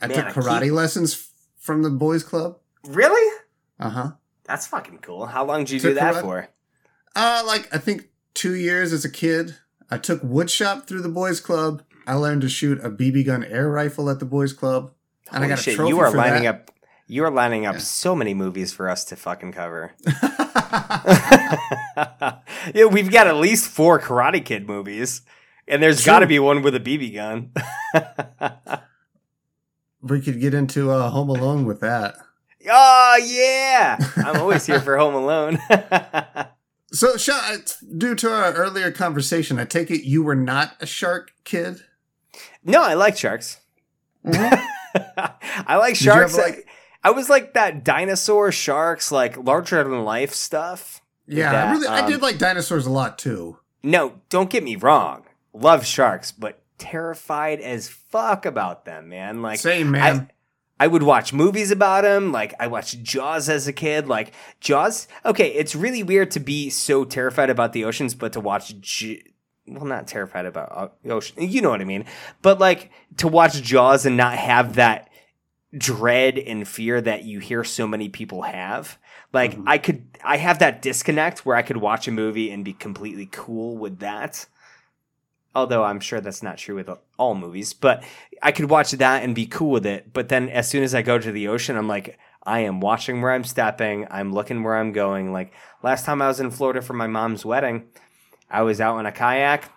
[0.00, 2.58] I Man, took I karate keep- lessons from the boys club.
[2.84, 3.38] Really?
[3.78, 4.10] Uh huh.
[4.44, 5.26] That's fucking cool.
[5.26, 6.48] How long did you Took do that karate- for?
[7.14, 9.56] Uh, like I think two years as a kid.
[9.90, 11.82] I took woodshop through the boys club.
[12.06, 14.92] I learned to shoot a BB gun air rifle at the boys club,
[15.32, 16.54] and Holy I got a shit, trophy you are for lining that.
[16.54, 16.70] up.
[17.06, 17.80] You are lining up Yeah.
[17.80, 19.92] so many movies for us to fucking cover.
[22.74, 25.22] yeah, we've got at least four Karate Kid movies,
[25.68, 27.50] and there's got to be one with a BB gun.
[30.02, 32.16] we could get into uh, Home Alone with that.
[32.70, 35.58] oh yeah, I'm always here for Home Alone.
[36.92, 37.56] So, Sha-
[37.98, 41.82] due to our earlier conversation, I take it you were not a shark kid.
[42.64, 43.60] No, I like sharks.
[44.24, 46.38] I like Did you have, sharks.
[46.38, 46.68] like-
[47.02, 51.02] I was like that dinosaur sharks, like larger than life stuff.
[51.26, 53.58] Yeah, That, I really, I um, did like dinosaurs a lot too.
[53.82, 55.24] No, don't get me wrong.
[55.52, 59.42] Love sharks, but terrified as fuck about them, man.
[59.42, 60.30] Like Same man.
[60.80, 62.32] I would watch movies about them.
[62.32, 64.08] Like I watched Jaws as a kid.
[64.08, 65.06] Like Jaws.
[65.26, 68.80] Okay, it's really weird to be so terrified about the oceans, but to watch.
[68.80, 69.22] J-
[69.66, 71.36] well, not terrified about uh, ocean.
[71.50, 72.04] You know what I mean.
[72.42, 75.08] But like to watch Jaws and not have that
[75.76, 78.98] dread and fear that you hear so many people have.
[79.32, 79.64] Like Mhm.
[79.66, 83.26] I could, I have that disconnect where I could watch a movie and be completely
[83.26, 84.46] cool with that.
[85.56, 88.02] Although I'm sure that's not true with all movies, but
[88.42, 90.12] I could watch that and be cool with it.
[90.12, 93.22] But then as soon as I go to the ocean, I'm like, I am watching
[93.22, 94.06] where I'm stepping.
[94.10, 95.32] I'm looking where I'm going.
[95.32, 97.84] Like last time I was in Florida for my mom's wedding,
[98.54, 99.68] I was out on a kayak,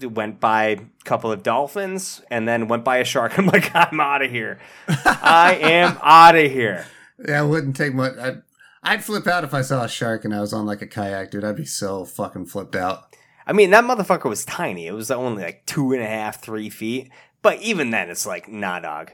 [0.00, 3.36] went by a couple of dolphins, and then went by a shark.
[3.38, 4.60] I'm like, I'm out of here.
[4.88, 6.86] I am out of here.
[7.26, 8.16] yeah, it wouldn't take much.
[8.16, 8.42] I'd,
[8.84, 11.32] I'd flip out if I saw a shark and I was on like a kayak,
[11.32, 11.44] dude.
[11.44, 13.16] I'd be so fucking flipped out.
[13.44, 14.86] I mean, that motherfucker was tiny.
[14.86, 17.10] It was only like two and a half, three feet.
[17.42, 19.10] But even then, it's like, nah, dog.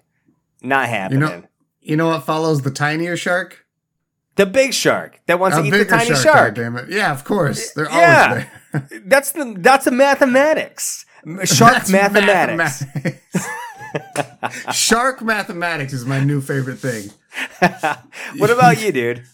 [0.63, 1.49] Not happening.
[1.81, 3.65] You know what follows the tinier shark?
[4.39, 6.23] The big shark that wants a to eat the tiny shark.
[6.23, 6.55] shark.
[6.55, 6.89] Damn it!
[6.89, 7.73] Yeah, of course.
[7.73, 8.29] They're Yeah.
[8.31, 8.45] always
[8.91, 9.01] there.
[9.05, 11.05] That's the that's the mathematics.
[11.45, 12.85] Shark mathematics.
[12.85, 13.49] mathematics.
[14.73, 17.11] Shark mathematics is my new favorite thing.
[18.39, 19.25] what about you, dude?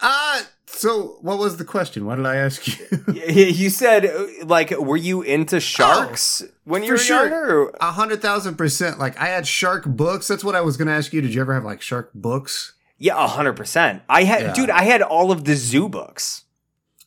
[0.00, 2.06] Uh so what was the question?
[2.06, 3.12] What did I ask you?
[3.14, 7.22] You said uh, like, were you into sharks when you were sure.
[7.28, 7.68] younger?
[7.80, 8.98] A hundred thousand percent.
[8.98, 10.28] Like I had shark books.
[10.28, 11.20] That's what I was gonna ask you.
[11.20, 12.74] Did you ever have like shark books?
[13.02, 14.02] Yeah, hundred percent.
[14.08, 14.52] I had, Yeah.
[14.54, 16.42] dude, I had all of the Zoobooks.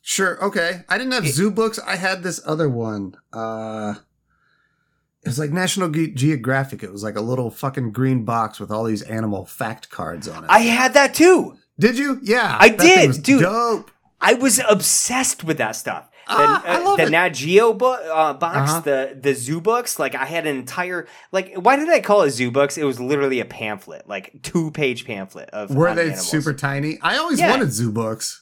[0.02, 0.42] Sure.
[0.44, 0.82] Okay.
[0.88, 1.78] I didn't have Zoobooks.
[1.84, 3.16] I had this other one.
[3.32, 3.94] Uh,
[5.22, 6.82] it was like National Ge- Geographic.
[6.82, 10.44] It was like a little fucking green box with all these animal fact cards on
[10.44, 10.50] it.
[10.50, 11.56] I had that too.
[11.78, 12.20] did you?
[12.22, 13.40] Yeah, I did, was dude.
[13.42, 13.90] Dope.
[14.20, 16.08] I was obsessed with that stuff.
[16.28, 17.10] The, Ah, I love the it.
[17.10, 18.80] Nat Geo book uh, box, Uh-huh.
[18.80, 19.98] the the Zoobooks.
[19.98, 21.54] Like I had an entire like.
[21.54, 22.76] Why did I call it Zoobooks?
[22.76, 25.74] It was literally a pamphlet, like two page pamphlet of.
[25.74, 26.28] Were they animals.
[26.28, 26.98] super tiny?
[27.00, 27.50] I always Yeah.
[27.50, 28.40] wanted Zoobooks.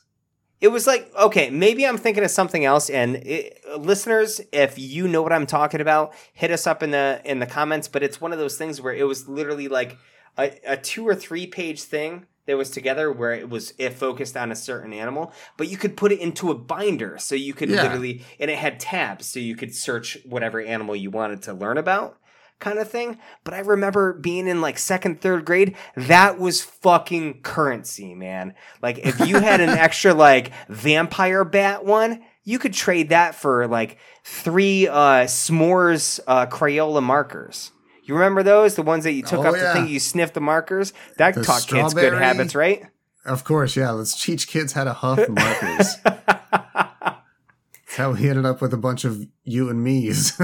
[0.62, 2.88] It was like okay, maybe I'm thinking of something else.
[2.88, 7.20] And it, listeners, if you know what I'm talking about, hit us up in the
[7.26, 7.86] in the comments.
[7.86, 9.98] But it's one of those things where it was literally like
[10.38, 14.36] a, a two or three page thing that was together where it was it focused
[14.36, 17.68] on a certain animal, but you could put it into a binder, so you could
[17.70, 17.82] Yeah.
[17.82, 21.78] literally and it had tabs, so you could search whatever animal you wanted to learn
[21.78, 22.18] about.
[22.60, 25.74] Kind of thing, but I remember being in like second, third grade.
[25.96, 28.54] That was fucking currency, man.
[28.80, 33.66] Like, if you had an extra like vampire bat one, you could trade that for
[33.66, 37.72] like three uh, s'mores uh, Crayola markers.
[38.04, 38.74] You remember those?
[38.74, 39.72] The ones that you took Oh, up the yeah.
[39.72, 40.92] thing, you sniffed the markers.
[41.16, 42.82] That The taught kids good habits, right?
[43.24, 43.90] Of course, yeah.
[43.92, 45.96] Let's teach kids how to huff markers.
[46.04, 50.38] That's how we ended up with a bunch of you and me's.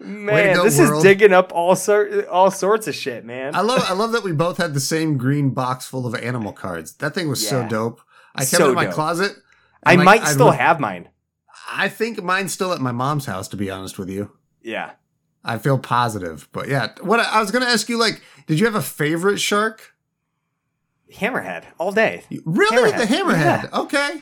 [0.00, 0.98] Man, go, this world.
[0.98, 3.54] is digging up all sort all sorts of shit, man.
[3.54, 6.52] I love I love that we both had the same green box full of animal
[6.52, 6.94] cards.
[6.94, 8.00] That thing was so dope.
[8.34, 8.94] I kept So it in my dope.
[8.94, 9.32] closet.
[9.84, 11.08] I like, might still look- have mine.
[11.70, 13.48] I think mine's still at my mom's house.
[13.48, 14.30] To be honest with you,
[14.68, 14.90] Yeah.
[15.44, 16.48] I feel positive.
[16.52, 19.94] But yeah, what I, was gonna ask you, like, did you have a favorite shark?
[21.14, 22.24] Hammerhead all day.
[22.44, 22.98] Really, Hammerhead.
[23.08, 23.72] the hammerhead?
[23.72, 24.20] Okay.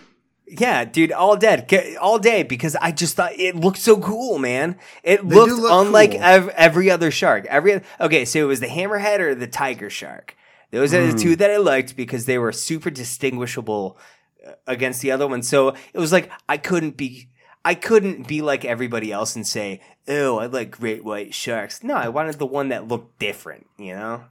[0.49, 1.69] Yeah, dude, all dead,
[2.01, 4.79] all day because I just thought it looked so cool, man.
[5.03, 6.23] It They looked look unlike cool.
[6.23, 7.47] ev- every other shark.
[7.47, 10.37] Every okay, so it was the hammerhead or the tiger shark.
[10.71, 11.11] Those are Hmm.
[11.17, 13.99] the two that I liked because they were super distinguishable
[14.47, 15.43] uh, against the other one.
[15.43, 17.31] So it was like I couldn't be.
[17.67, 21.95] I couldn't be like everybody else and say, "Oh, I like great white sharks." No,
[21.95, 23.67] I wanted the one that looked different.
[23.77, 24.25] You know?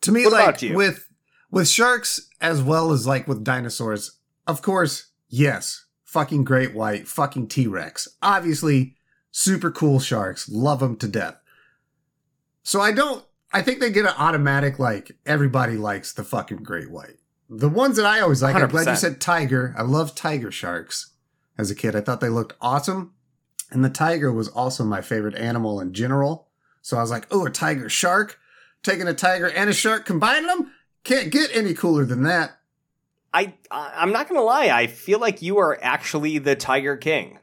[0.00, 1.06] To me, What like with
[1.52, 7.46] with sharks as well as like with dinosaurs, of course, yes, fucking great white, fucking
[7.46, 8.08] T Rex.
[8.22, 8.96] Obviously,
[9.30, 11.36] super cool sharks, love them to death.
[12.64, 13.24] So I don't.
[13.52, 17.18] I think they get an automatic like everybody likes the fucking great white.
[17.48, 18.56] The ones that I always like.
[18.56, 19.76] I'm glad you said tiger.
[19.78, 21.09] I love tiger sharks.
[21.60, 23.12] As a kid, I thought they looked awesome,
[23.70, 26.48] and the tiger was also my favorite animal in general.
[26.80, 28.40] So I was like, oh, a tiger shark.
[28.82, 30.72] Taking a tiger and a shark, combining them,
[31.04, 32.52] can't get any cooler than that.
[33.34, 34.70] I, I'm not gonna lie.
[34.70, 37.38] I feel like you are actually the Tiger King.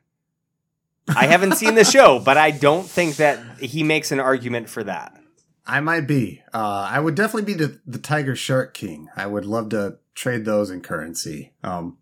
[1.07, 4.83] I haven't seen the show, but I don't think that he makes an argument for
[4.83, 5.15] that.
[5.67, 6.41] I might be.
[6.51, 9.09] Uh, I would definitely be the, the tiger shark king.
[9.15, 11.53] I would love to trade those in currency.
[11.63, 11.99] Um,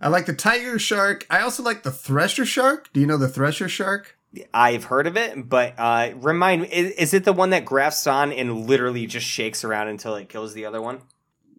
[0.00, 1.26] I like the tiger shark.
[1.28, 2.90] I also like the thresher shark.
[2.92, 4.16] Do you know the thresher shark?
[4.54, 8.06] I've heard of it, but uh, remind me, is, is it the one that grafts
[8.06, 11.00] on and literally just shakes around until it kills the other one?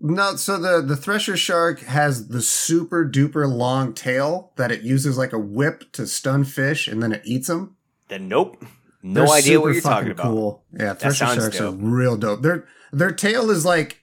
[0.03, 5.15] No, so the the thresher shark has the super duper long tail that it uses
[5.15, 7.75] like a whip to stun fish, and then it eats them.
[8.07, 8.63] Then nope,
[9.03, 10.23] no They're idea what you're talking about.
[10.23, 10.63] Cool.
[10.73, 11.75] Yeah, thresher sharks dope.
[11.75, 12.41] are real dope.
[12.41, 14.00] Their their tail is like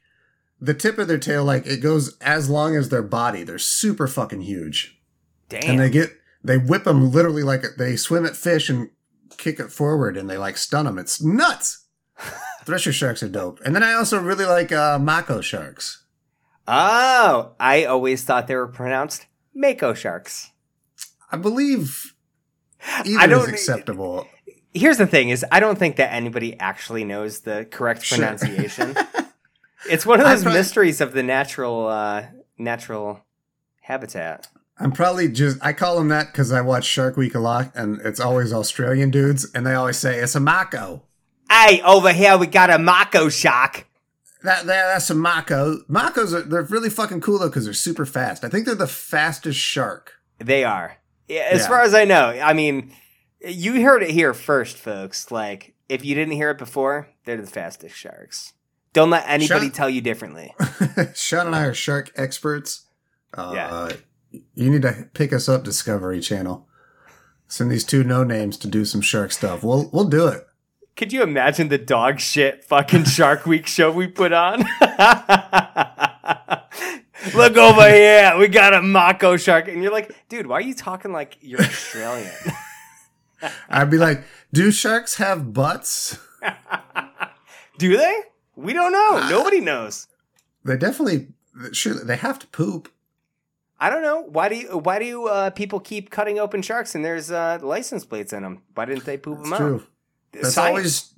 [0.60, 3.42] the tip of their tail, like it goes as long as their body.
[3.44, 5.00] They're super fucking huge,
[5.48, 6.10] Damn, and they get
[6.42, 8.90] they whip them literally like they swim at fish and
[9.36, 10.98] kick it forward, and they like stun them.
[10.98, 11.84] It's nuts.
[12.64, 16.04] thresher sharks are dope, and then I also really like uh, mako sharks.
[16.66, 20.50] oh, I always thought they were pronounced mako sharks.
[21.30, 22.14] I believe
[23.04, 24.26] either I is don't- acceptable.
[24.74, 28.18] Here's the thing: is I don't think that anybody actually knows the correct Sure.
[29.88, 32.26] it's one of those prob- mysteries of the natural uh,
[32.58, 33.24] natural
[33.82, 34.48] habitat.
[34.80, 38.00] I'm probably just I call them that because I watch Shark Week a lot, and
[38.04, 41.02] it's always Australian dudes, and they always say it's a mako.
[41.50, 43.86] Hey, over here we got a mako shark.
[44.44, 45.78] That, that that's a mako.
[45.90, 48.44] Makos are they're really fucking cool though because they're super fast.
[48.44, 50.14] I think they're the fastest shark.
[50.38, 50.98] They are.
[51.26, 51.68] Yeah, as Yeah.
[51.68, 52.92] far as I know, I mean,
[53.40, 55.32] you heard it here first, folks.
[55.32, 58.52] Like, if you didn't hear it before, they're the fastest sharks.
[58.98, 60.52] Don't let anybody Shut- tell you differently.
[61.14, 62.86] Sean and I are shark experts.
[63.32, 63.92] Uh, Yeah.
[64.56, 66.66] You need to pick us up, Discovery Channel.
[67.46, 69.62] Send these two no names to do some shark stuff.
[69.62, 70.48] We'll we'll do it.
[70.96, 74.64] Could you imagine the dog shit fucking Shark Week show we put on?
[77.36, 80.74] Look over here, we got a Mako shark, and you're like, dude, why are you
[80.74, 82.32] talking like you're Australian?
[83.68, 86.18] I'd be like, do sharks have butts?
[87.78, 88.22] Do they?
[88.58, 89.28] We don't know.
[89.30, 90.08] Nobody knows.
[90.64, 91.28] They definitely
[91.72, 92.90] sure they have to poop.
[93.80, 94.22] I don't know.
[94.22, 94.78] Why do you?
[94.78, 98.42] Why do you, uh, people keep cutting open sharks and there's uh, license plates in
[98.42, 98.62] them?
[98.74, 99.74] Why didn't they poop That's them true.
[99.76, 99.82] out?
[100.32, 100.68] That's Science.
[100.68, 101.14] always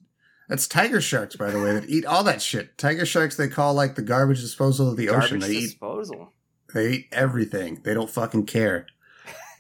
[0.49, 2.77] that's tiger sharks, by the way, that eat all that shit.
[2.77, 5.39] Tiger sharks they call like the garbage disposal of the ocean.
[5.41, 6.33] garbage They eat disposal.
[6.75, 7.81] they eat everything.
[7.85, 8.87] They don't fucking care.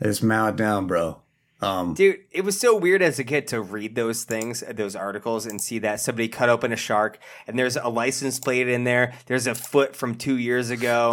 [0.00, 1.22] They just mow it down, bro.
[1.62, 5.44] Um Dude, it was so weird as a kid to read those things, those articles,
[5.46, 9.12] and see that somebody cut open a shark and there's a license plate in there.
[9.26, 11.12] There's a foot from two years ago.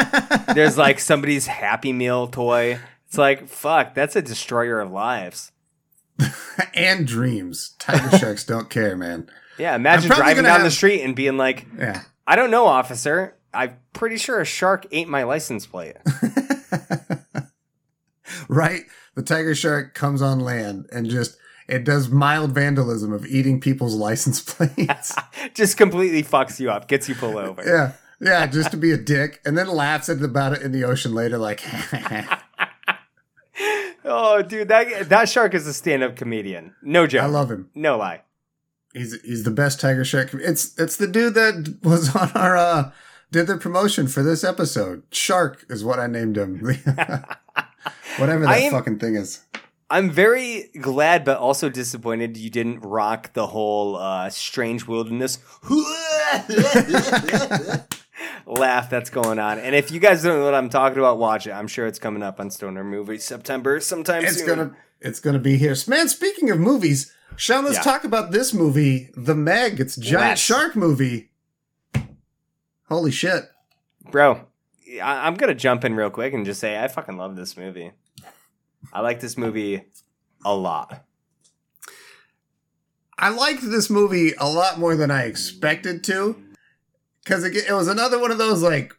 [0.54, 2.80] there's like somebody's Happy Meal toy.
[3.06, 5.52] It's like, fuck, that's a destroyer of lives.
[6.74, 7.74] and dreams.
[7.78, 9.28] Tiger sharks don't care, man.
[9.58, 12.02] Yeah, imagine driving down the street and being like, Yeah.
[12.26, 13.36] I don't know, officer.
[13.52, 15.96] I'm pretty sure a shark ate my license plate.
[18.48, 18.82] right?
[19.14, 21.36] The tiger shark comes on land and just
[21.68, 25.14] it does mild vandalism of eating people's license plates.
[25.54, 27.62] Just completely fucks you up, gets you pulled over.
[27.64, 27.92] yeah.
[28.20, 31.12] Yeah, just to be a dick, and then laughs at about it in the ocean
[31.14, 31.60] later, like,
[34.04, 36.74] Oh, dude, that that shark is a stand-up comedian.
[36.82, 37.22] No joke.
[37.22, 37.70] I love him.
[37.74, 38.22] no lie.
[38.92, 40.30] He's he's the best tiger shark.
[40.34, 42.90] It's it's the dude that was on our uh
[43.32, 45.02] did the promotion for this episode.
[45.10, 46.60] Shark is what I named him.
[48.18, 49.40] Whatever that am- fucking thing is.
[49.90, 55.38] I'm very glad, but also disappointed you didn't rock the whole uh, strange wilderness
[58.46, 59.58] laugh that's going on.
[59.58, 61.52] And if you guys don't know what I'm talking about, watch it.
[61.52, 64.46] I'm sure it's coming up on Stoner Movie September sometime It's soon.
[64.46, 65.74] gonna it's gonna be here.
[65.86, 67.82] Man, speaking of movies, Sean, let's Yeah.
[67.82, 69.80] talk about this movie, The Meg.
[69.80, 70.40] It's a giant Let's.
[70.40, 71.30] shark movie.
[72.88, 73.44] Holy shit.
[74.10, 74.40] Bro,
[75.02, 77.92] I- I'm gonna jump in real quick and just say I fucking love this movie.
[78.94, 79.84] I like this movie
[80.44, 81.04] a lot.
[83.18, 86.36] I liked this movie a lot more than I expected to.
[87.24, 88.92] Cause it, it was another one of those like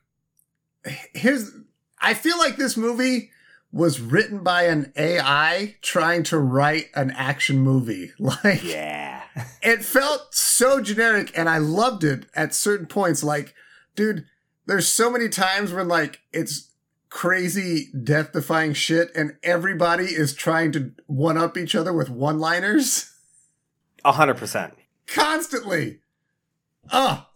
[1.13, 1.51] here's
[2.01, 3.29] I feel like this movie
[3.71, 8.11] was written by an AI trying to write an action movie.
[8.19, 9.21] Like Yeah.
[9.61, 13.23] it felt so generic and I loved it at certain points.
[13.23, 13.53] Like,
[13.95, 14.25] dude,
[14.65, 16.69] there's so many times when like it's
[17.19, 22.39] crazy death defying shit and everybody is trying to one up each other with one
[22.39, 23.13] liners
[24.03, 24.73] A hundred percent.
[25.07, 25.99] constantly.
[26.91, 27.29] Ah,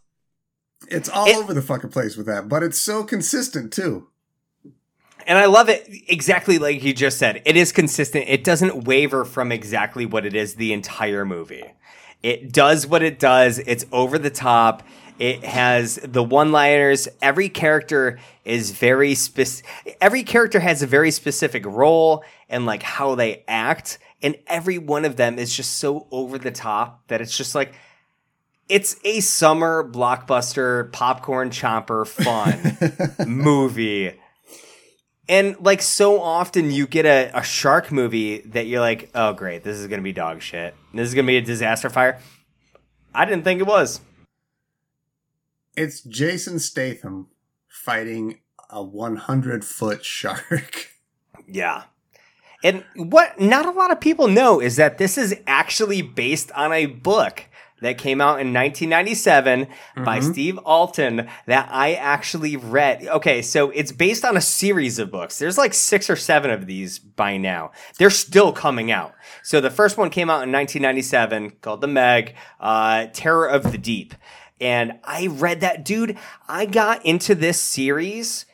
[0.89, 4.07] it's all It- over the fucking place with that, but it's so consistent too.
[5.25, 7.41] And I love it exactly like you just said.
[7.45, 8.25] It is consistent.
[8.27, 11.63] It doesn't waver from exactly what it is the entire movie.
[12.21, 13.59] It does what it does.
[13.59, 14.83] It's over the top.
[15.19, 17.09] It has the one-liners.
[17.21, 19.97] Every character is very specific.
[19.99, 23.99] Every character has a very specific role and like how they act.
[24.21, 27.73] And every one of them is just so over the top that it's just like,
[28.69, 34.13] it's a summer blockbuster popcorn chomper fun movie.
[35.27, 39.63] And like so often you get a, a shark movie that you're like, oh great,
[39.63, 40.75] this is gonna be dog shit.
[40.93, 42.19] This is gonna be a disaster fire.
[43.13, 44.01] I didn't think it was.
[45.79, 47.27] It's Jason Statham
[47.69, 50.87] fighting a 100 foot shark.
[51.51, 51.85] Yeah.
[52.63, 56.71] And what not a lot of people know is that this is actually based on
[56.71, 57.45] a book
[57.81, 59.67] that came out in 1997
[60.03, 63.07] by Steve Alten that I actually read.
[63.07, 65.39] Okay, so it's based on a series of books.
[65.39, 67.71] There's like six or seven of these by now.
[67.97, 69.13] They're still coming out.
[69.43, 73.77] So the first one came out in 1997 called The Meg, uh, Terror of the
[73.77, 74.13] Deep.
[74.61, 76.17] And I read that, dude.
[76.47, 78.45] I got into this series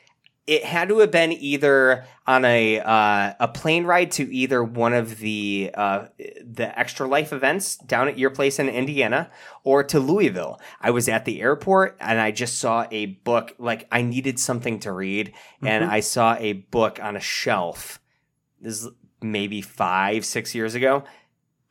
[0.48, 4.94] it had to have been either on a uh, a plane ride to either one
[4.94, 9.32] of the uh, the extra life events down at your place in Indiana
[9.64, 10.60] or to Louisville.
[10.80, 14.80] I was at the airport and I just saw a book like I needed something
[14.82, 18.00] to read and I saw a book on a shelf.
[18.62, 18.90] This is
[19.22, 21.04] maybe five six years ago,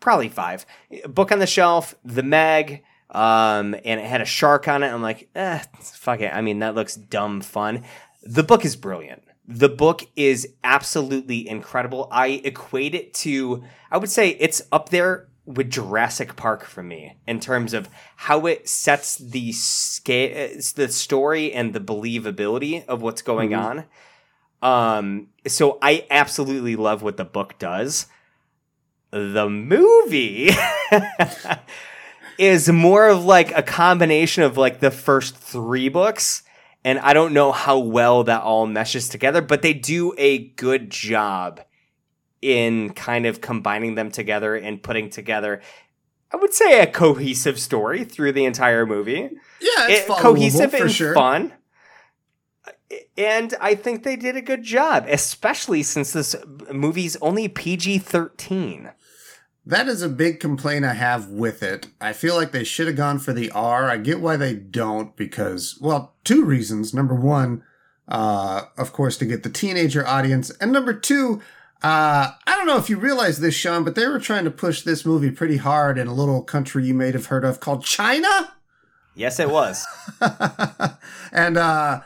[0.01, 0.67] probably five.
[1.05, 2.83] A book on the shelf, The Meg.
[3.11, 4.89] Um, and it had a shark on it.
[4.89, 6.33] I'm like, eh, fuck it.
[6.35, 7.85] I mean, that looks dumb fun.
[8.23, 9.23] The book is brilliant.
[9.47, 12.09] The book is absolutely incredible.
[12.11, 17.19] I equate it to, I would say it's up there with Jurassic Park for me
[17.27, 23.21] in terms of how it sets the scale, the story and the believability of what's
[23.21, 23.85] going on.
[24.63, 28.07] Um, so I absolutely love what the book does.
[29.11, 30.51] the movie
[32.39, 36.43] is more of like a combination of like the first three books.
[36.85, 40.91] And I don't know how well that all meshes together, but they do a good
[40.91, 41.61] job
[42.43, 45.63] in kind of combining them together and putting together,
[46.31, 49.31] I would say, a cohesive story through the entire movie.
[49.63, 51.15] Yeah, it's eh, It- cohesive for and sure.
[51.15, 51.55] fun.
[53.17, 56.37] And I think they did a good job, especially since this
[56.73, 58.91] movie's only PG 13.
[59.67, 61.87] That is a big complaint I have with it.
[62.01, 63.89] I feel like they should have gone for the R.
[63.89, 66.93] I get why they don't because, well, two reasons.
[66.93, 67.63] Number one,
[68.07, 70.51] uh, of course, to get the teenager audience.
[70.61, 71.41] And number two,
[71.83, 74.83] uh, I don't know if you realize this, Sean, but they were trying to push
[74.83, 78.55] this movie pretty hard in a little country you may have heard of called China.
[79.15, 79.87] Yes, it was.
[81.33, 82.01] and uh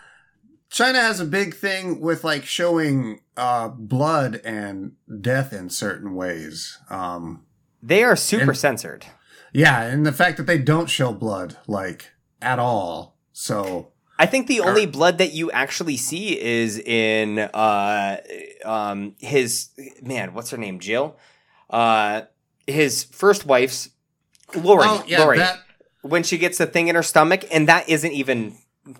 [0.70, 6.78] China has a big thing with like showing uh blood and death in certain ways.
[6.90, 7.44] Um
[7.82, 9.06] They are super And- censored.
[9.52, 12.10] yeah, and the fact that they don't show blood like
[12.42, 13.16] at all.
[13.32, 18.16] So I think the only blood that you actually see is in uh
[18.64, 19.68] um his
[20.02, 20.78] man, what's her name?
[20.80, 21.16] Jill?
[21.70, 22.22] Uh
[22.66, 23.90] his first wife's
[24.54, 24.84] Lori.
[24.86, 25.38] oh yeah, Lori.
[25.38, 25.58] that
[26.02, 28.56] when she gets the thing in her stomach, and that isn't even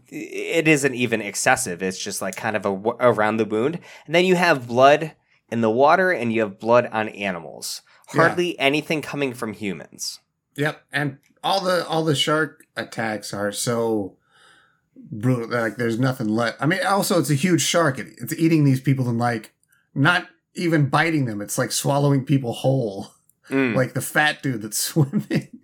[0.08, 1.82] it isn't even excessive.
[1.82, 2.70] It's just like kind of a,
[3.00, 5.12] around the wound, and then you have blood
[5.50, 7.80] in the water, and you have blood on animals.
[8.14, 8.20] Yeah.
[8.28, 10.20] Hardly anything coming from humans.
[10.56, 14.16] Yep, and all the all the shark attacks are so
[14.96, 15.48] brutal.
[15.48, 16.60] Like there's nothing left.
[16.60, 17.98] I mean, also it's a huge shark.
[17.98, 19.52] It, it's eating these people and like
[19.94, 21.40] not even biting them.
[21.40, 23.08] It's like swallowing people whole.
[23.50, 23.74] Mm.
[23.74, 25.60] Like the fat dude that's swimming.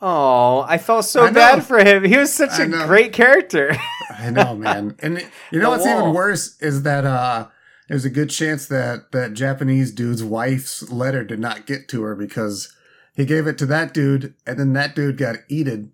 [0.00, 2.04] Oh, I felt so I bad for him.
[2.04, 2.86] He was such I a know.
[2.86, 3.74] great character.
[4.10, 4.96] I know, man.
[4.98, 5.18] And
[5.50, 6.00] you know The what's wall.
[6.00, 7.48] even worse is that uh
[7.88, 12.14] there's a good chance that that Japanese dude's wife's letter did not get to her
[12.14, 12.74] because
[13.14, 15.92] he gave it to that dude and then that dude got eaten.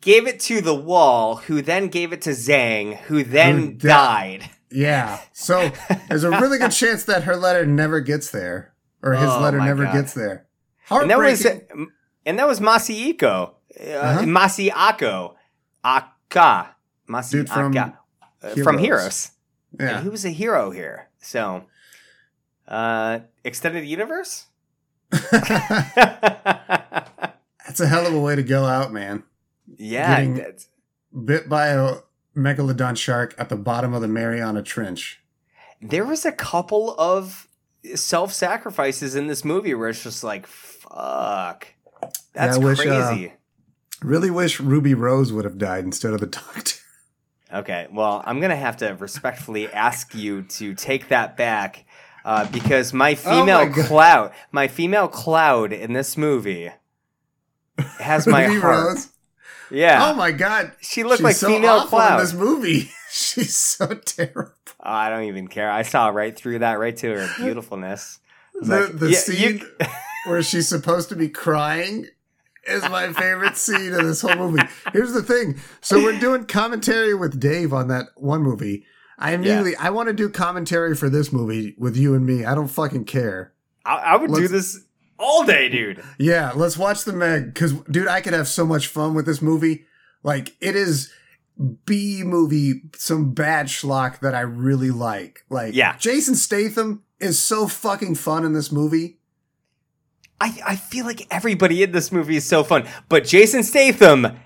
[0.00, 3.88] Gave it to the wall, who then gave it to Zhang, who then Who di-
[3.88, 4.50] died.
[4.70, 5.20] Yeah.
[5.32, 5.70] So
[6.08, 8.74] there's a really good chance that her letter never gets there.
[9.02, 9.92] Or his Oh, letter never God.
[9.92, 10.46] gets there.
[10.90, 13.54] And that was and that was Masihiko.
[13.78, 14.20] Uh, Uh-huh.
[14.22, 15.34] Masiako.
[15.84, 16.74] Aka.
[17.08, 17.30] Masiaka.
[17.30, 17.90] Dude from uh,
[18.64, 19.30] from Heroes.
[19.78, 20.02] And yeah.
[20.02, 21.08] he was a hero here.
[21.20, 21.64] So
[22.66, 24.46] uh extended universe?
[25.20, 25.32] That's
[27.80, 29.24] a hell of a way to go out, man.
[29.76, 30.24] yeah.
[30.24, 30.54] Getting-
[31.24, 31.96] Bit by a
[32.36, 35.20] megalodon shark at the bottom of the Mariana Trench.
[35.80, 37.48] there was a couple of
[37.94, 41.68] self-sacrifices in this movie where it's just like fuck.
[42.34, 43.32] That's I wish, uh, crazy.
[44.02, 46.74] Really wish Ruby Rose would have died instead of the doctor.
[47.52, 51.86] Okay, well, I'm gonna have to respectfully ask you to take that back
[52.24, 56.70] uh, because my female Oh my cloud, my female cloud in this movie
[57.98, 58.62] has my heart.
[58.86, 59.08] Rose.
[59.70, 60.72] Yeah, Oh my god.
[60.80, 62.18] she looked She's like so female cloud.
[62.18, 62.90] in this movie.
[63.10, 64.52] She's so terrible.
[64.80, 65.70] Oh, I don't even care.
[65.70, 68.18] I saw right through that, right to her beautifulness.
[68.60, 69.86] The, like, the yeah, scene you-
[70.26, 72.06] where she's supposed to be crying
[72.68, 74.62] is my favorite scene in this whole movie.
[74.92, 75.58] Here's the thing.
[75.80, 78.84] So we're doing commentary with Dave on that one movie.
[79.18, 82.44] I immediately I want to do commentary for this movie with you and me.
[82.44, 83.52] I don't fucking care.
[83.84, 84.80] I, I would do Let's- this
[85.18, 86.02] all day, dude.
[86.18, 89.42] Yeah, let's watch the Meg because, dude, I could have so much fun with this
[89.42, 89.84] movie.
[90.22, 91.12] Like, it is
[91.84, 95.44] B movie, some bad schlock that I really like.
[95.50, 95.96] Like, Yeah.
[95.96, 99.17] Jason Statham is so fucking fun in this movie.
[100.40, 104.38] I, I feel like everybody in this movie is so fun, but Jason Statham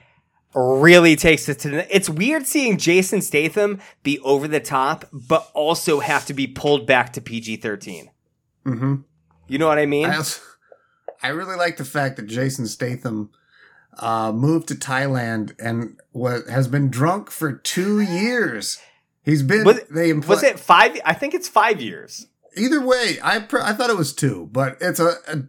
[0.54, 1.94] really takes it to the.
[1.94, 6.86] It's weird seeing Jason Statham be over the top, but also have to be pulled
[6.86, 8.10] back to PG thirteen.
[8.66, 8.96] Mm-hmm.
[9.48, 10.06] You know what I mean?
[10.06, 10.40] I also,
[11.22, 13.30] I really like the fact that Jason Statham
[13.98, 18.78] uh, moved to Thailand and was has been drunk for two years.
[19.24, 19.64] He's been.
[19.64, 20.98] Was it- they imply, Was it five?
[21.04, 22.26] I think it's five years.
[22.56, 25.44] Either way, I pr- I thought it was two, but it's a, a.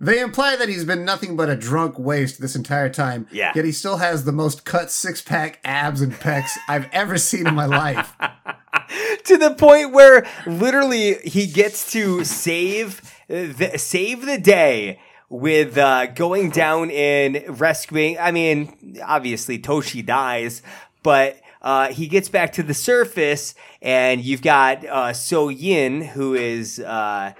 [0.00, 3.26] They imply that he's been nothing but a drunk waste this entire time.
[3.30, 3.52] Yeah.
[3.54, 7.46] Yet he still has the most cut six pack abs and pecs I've ever seen
[7.46, 8.16] in my life.
[9.24, 16.06] to the point where literally he gets to save the, save the day with uh,
[16.06, 18.18] going down and rescuing.
[18.18, 20.62] I mean, obviously Toshi dies,
[21.02, 26.80] but uh, he gets back to the surface, and you've got uh, Suyin, who is.
[26.80, 27.34] Uh,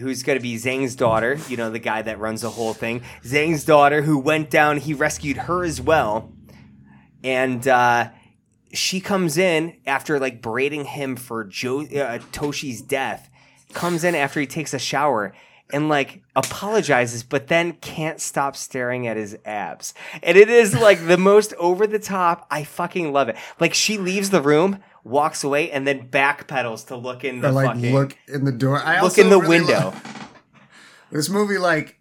[0.00, 1.38] Who's going to be Zhang's daughter?
[1.48, 3.02] You know, the guy that runs the whole thing.
[3.22, 6.32] Zhang's daughter, who went down, he rescued her as well.
[7.22, 8.10] And uh,
[8.72, 13.30] she comes in after like berating him for jo- uh, Toshi's death.
[13.72, 15.32] Comes in after he takes a shower
[15.72, 19.94] and like apologizes, but then can't stop staring at his abs.
[20.22, 22.46] And it is like the most over the top.
[22.50, 23.36] I fucking love it.
[23.58, 27.52] Like she leaves the room, walks away, and then backpedals to look in the Or
[27.52, 28.80] like fucking look in the door.
[28.82, 29.74] I look in the really window.
[29.74, 30.30] love-
[31.12, 32.00] this movie, like,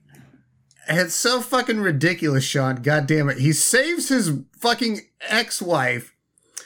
[0.90, 2.78] it's so fucking ridiculous, Sean.
[2.78, 3.38] God damn it.
[3.38, 6.16] He saves his fucking ex-wife,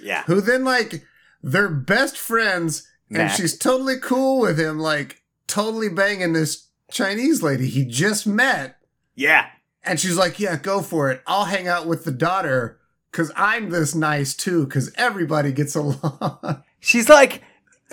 [0.01, 0.23] yeah.
[0.23, 1.03] who then like
[1.43, 7.67] they're best friends, and she's totally cool with him, like totally banging this Chinese lady
[7.67, 8.77] he just met.
[9.15, 9.47] Yeah.
[9.83, 11.21] And she's like, Yeah, go for it.
[11.27, 12.79] I'll hang out with the daughter
[13.11, 16.63] because I'm this nice too, because everybody gets along.
[16.79, 17.41] She's like,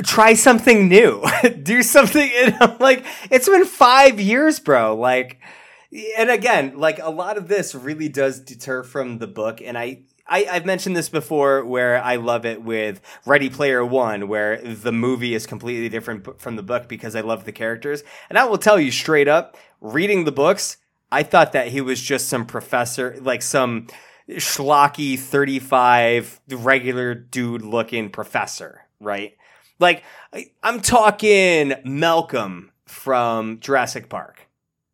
[0.03, 1.25] try something new,
[1.63, 2.31] do something.
[2.37, 4.97] And I'm like, it's been five years, bro.
[4.97, 5.39] Like,
[6.19, 9.61] and again, like a lot of this really does deter from the book.
[9.63, 14.27] And I, I, I've mentioned this before where I love it with Ready Player One,
[14.27, 18.03] where the movie is completely different from the book because I love the characters.
[18.29, 20.79] And I will tell you straight up, reading the books,
[21.13, 23.87] I thought that he was just some professor, like some
[24.31, 29.37] schlocky 35 regular dude looking professor, right?
[29.79, 30.05] Like,
[30.63, 34.49] I'm talking Malcolm from Jurassic Park.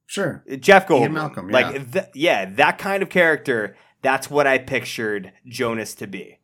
[0.07, 0.45] sure.
[0.59, 1.13] Jeff Goldblum.
[1.13, 1.53] Malcolm, yeah.
[1.53, 3.77] Like, th- yeah, that kind of character.
[4.03, 6.40] That's what I pictured Jonas to be.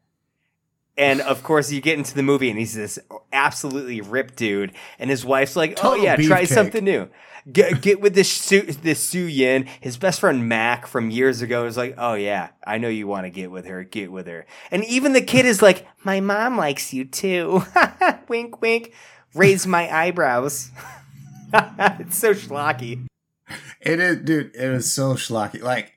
[0.96, 2.98] And of course, you get into the movie, and he's this
[3.32, 6.48] absolutely ripped dude, and his wife's like, "Oh Total yeah, try beefcake.
[6.48, 7.08] something new.
[7.52, 11.76] Get get with this Su this Suyin." His best friend Mac from years ago is
[11.76, 13.84] like, "Oh yeah, I know you want to get with her.
[13.84, 17.62] Get with her." And even the kid is like, "My mom likes you too."
[18.28, 18.94] wink, wink.
[19.34, 20.70] Raise my eyebrows.
[21.52, 23.06] it's so schlocky.
[23.80, 24.54] It is, dude.
[24.54, 25.60] It is so schlocky.
[25.62, 25.92] Like,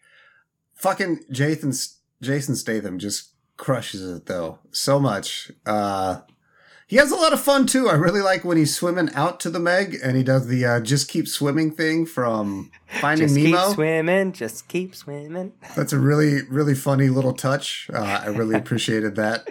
[0.76, 1.72] fucking Jason
[2.22, 3.30] Jason Statham just
[3.60, 5.52] crushes it though so much.
[5.68, 6.22] Uh,
[6.88, 7.88] he has a lot of fun too.
[7.88, 10.80] I really like when he's swimming out to the Meg and he does the uh,
[10.80, 13.66] "just keep swimming" thing from Finding Just Nemo.
[13.68, 14.32] keep swimming.
[14.34, 15.54] Just keep swimming.
[15.76, 17.88] That's a really really funny little touch.
[17.94, 19.48] Uh, I really appreciated that.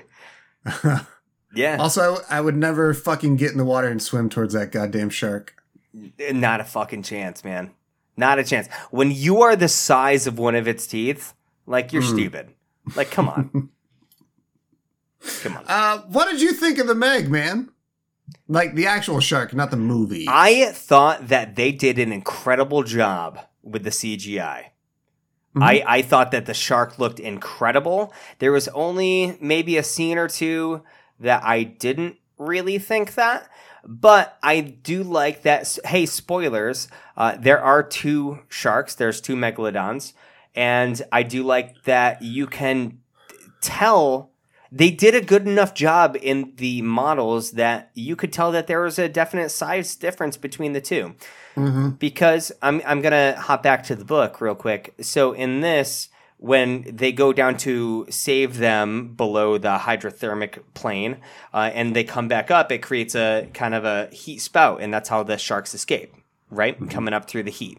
[1.55, 1.79] Yeah.
[1.81, 5.09] also, I, I would never fucking get in the water and swim towards that goddamn
[5.09, 5.55] shark.
[6.31, 7.71] Not a fucking chance, man.
[8.19, 8.69] Not a chance.
[8.91, 11.33] When you are the size of one of its teeth,
[11.67, 12.13] like you're Mm.
[12.13, 12.49] stupid.
[12.95, 13.71] Like, come on.
[15.43, 15.65] Come on.
[15.67, 17.71] Uh, what did you think of the Meg, man?
[18.47, 20.27] Like the actual shark, not the movie.
[20.29, 24.67] I thought that they did an incredible job with the CGI.
[25.55, 25.63] Mhm.
[25.63, 28.13] I, I thought that the shark looked incredible.
[28.39, 30.83] There was only maybe a scene or two
[31.21, 33.49] that I didn't really think that.
[33.85, 35.79] But I do like that.
[35.85, 36.89] Hey, spoilers.
[37.17, 38.95] Uh, there are two sharks.
[38.95, 40.13] There's two megalodons.
[40.55, 42.99] And I do like that you can
[43.63, 44.31] tell
[44.71, 48.81] they did a good enough job in the models that you could tell that there
[48.83, 51.15] was a definite size difference between the two
[51.57, 51.99] Mhm.
[51.99, 54.95] because I'm I'm gonna hop back to the book real quick.
[55.01, 61.17] So in this, when they go down to save them below the hydrothermic plane,
[61.53, 64.95] uh, and they come back up, it creates a kind of a heat spout, and
[64.95, 66.15] that's how the sharks escape,
[66.51, 66.79] right?
[66.91, 67.79] Coming up through the heat.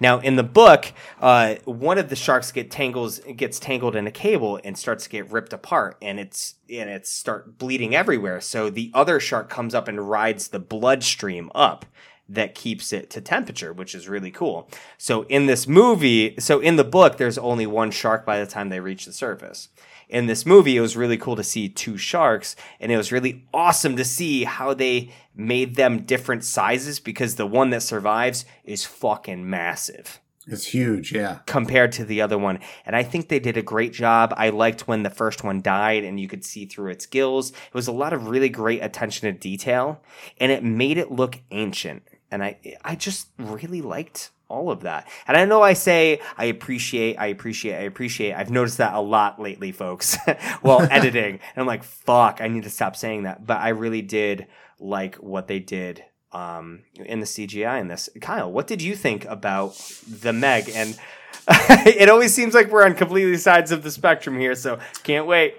[0.00, 4.10] Now, in the book, uh, one of the sharks get tangles gets tangled in a
[4.10, 8.40] cable and starts to get ripped apart, and it's and it's start bleeding everywhere.
[8.40, 11.84] So the other shark comes up and rides the bloodstream up
[12.30, 14.68] that keeps it to temperature, which is really cool.
[14.96, 18.68] So in this movie, so in the book, there's only one shark by the time
[18.68, 19.68] they reach the surface.
[20.10, 23.46] In this movie, it was really cool to see two sharks, and it was really
[23.54, 28.84] awesome to see how they made them different sizes because the one that survives is
[28.84, 31.38] fucking massive It's huge, yeah.
[31.46, 32.58] compared to the other one.
[32.84, 34.34] And I think they did a great job.
[34.36, 37.50] I liked when the first one died and you could see through its gills.
[37.50, 40.02] It was a lot of really great attention to detail
[40.38, 42.02] and it made it look ancient.
[42.32, 45.08] And I I just really liked all of that.
[45.26, 48.34] And I know I say I appreciate, I appreciate, I appreciate.
[48.34, 50.16] I've noticed that a lot lately, folks,
[50.60, 51.34] while editing.
[51.54, 53.46] And I'm like, fuck, I need to stop saying that.
[53.46, 54.46] But I really did
[54.78, 58.08] like what they did um, in the CGI in this.
[58.20, 59.76] Kyle, what did you think about
[60.08, 60.70] the Meg?
[60.74, 60.98] And
[61.48, 65.56] it always seems like we're on completely sides of the spectrum here, so can't wait.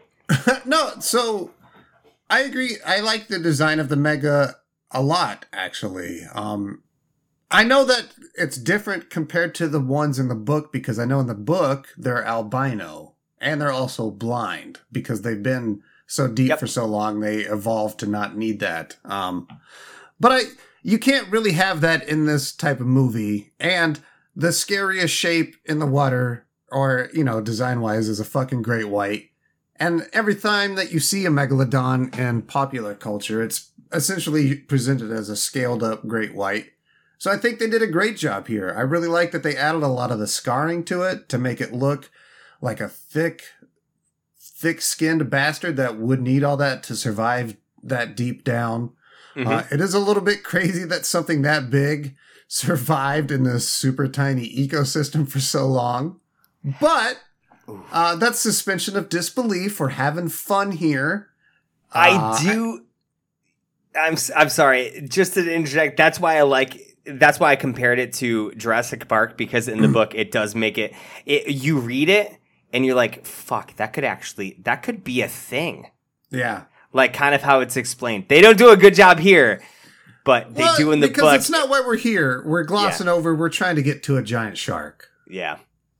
[0.65, 1.51] no, so
[2.29, 2.77] I agree.
[2.85, 4.55] I like the design of the Mega
[4.91, 6.21] a lot, actually.
[6.33, 6.83] Um,
[7.51, 11.19] I know that it's different compared to the ones in the book because I know
[11.19, 16.59] in the book they're albino and they're also blind because they've been so deep Yep.
[16.59, 18.97] for so long they evolved to not need that.
[19.03, 19.47] Um,
[20.19, 20.41] but I,
[20.81, 23.53] you can't really have that in this type of movie.
[23.59, 23.99] And
[24.35, 28.87] the scariest shape in the water, or you know, design wise, is a fucking great
[28.89, 29.29] white.
[29.75, 35.27] And every time that you see a megalodon in popular culture, it's essentially presented as
[35.27, 36.67] a scaled up great white.
[37.21, 38.73] So I think they did a great job here.
[38.75, 41.61] I really like that they added a lot of the scarring to it to make
[41.61, 42.09] it look
[42.61, 43.43] like a thick,
[44.39, 48.93] thick skinned bastard that would need all that to survive that deep down.
[49.35, 49.45] Mhm.
[49.47, 52.15] Uh, it is a little bit crazy that something that big
[52.47, 56.19] survived in this super tiny ecosystem for so long.
[56.79, 57.19] But
[57.91, 59.79] uh, that's suspension of disbelief.
[59.79, 61.27] We're having fun here.
[61.91, 62.85] I Uh, do.
[63.95, 65.05] I'm I'm sorry.
[65.07, 66.87] Just to interject, that's why I like.
[67.05, 70.77] That's why I compared it to Jurassic Park because in the book it does make
[70.77, 70.93] it,
[71.25, 71.47] it.
[71.47, 72.37] You read it
[72.71, 75.87] and you're like, "Fuck, that could actually that could be a thing."
[76.29, 76.63] Yeah.
[76.93, 78.25] Like kind of how it's explained.
[78.27, 79.61] They don't do a good job here,
[80.25, 81.35] but they Well, do in the because book.
[81.35, 82.43] it's not why we're here.
[82.45, 83.33] We're glossing over.
[83.33, 85.07] We're trying to get to a giant shark.
[85.27, 85.57] yeah,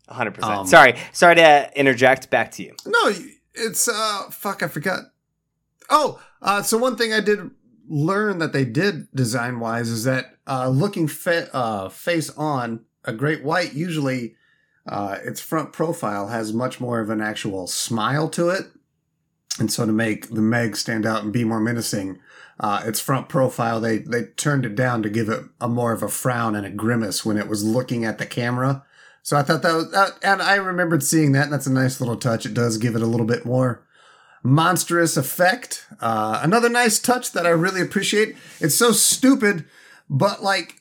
[0.09, 0.69] hundred Um, percent.
[0.69, 2.29] Sorry, sorry to interject.
[2.29, 2.75] Back to you.
[2.85, 3.13] No,
[3.55, 4.99] it's uh fuck, I forgot.
[5.89, 7.39] Oh, uh so one thing I did
[7.91, 13.11] learn that they did design wise is that uh looking fa- uh face on a
[13.11, 14.33] great white usually
[14.87, 18.67] uh its front profile has much more of an actual smile to it.
[19.59, 22.17] And so to make the Meg stand out and be more menacing,
[22.61, 26.01] uh its front profile they they turned it down to give it a more of
[26.01, 28.85] a frown and a grimace when it was looking at the camera.
[29.21, 31.99] So I thought that was, that, and I remembered seeing that, and that's a nice
[31.99, 32.45] little touch.
[32.45, 33.83] It does give it a little bit more
[34.43, 35.85] monstrous effect.
[35.99, 38.35] Uh, another nice touch that I really appreciate.
[38.59, 39.65] It's so stupid,
[40.09, 40.75] but like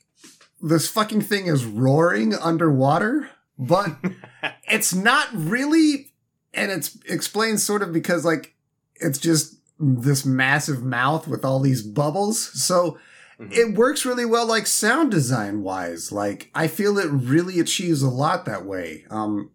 [0.61, 3.96] this fucking thing is roaring underwater, but
[4.68, 6.12] it's not really,
[6.54, 8.54] and it's explained sort of because like
[8.96, 12.38] it's just this massive mouth with all these bubbles.
[12.62, 12.98] So
[13.38, 13.52] Mhm.
[13.52, 16.12] it works really well, like sound design wise.
[16.12, 19.06] Like I feel it really achieves a lot that way.
[19.08, 19.50] Um,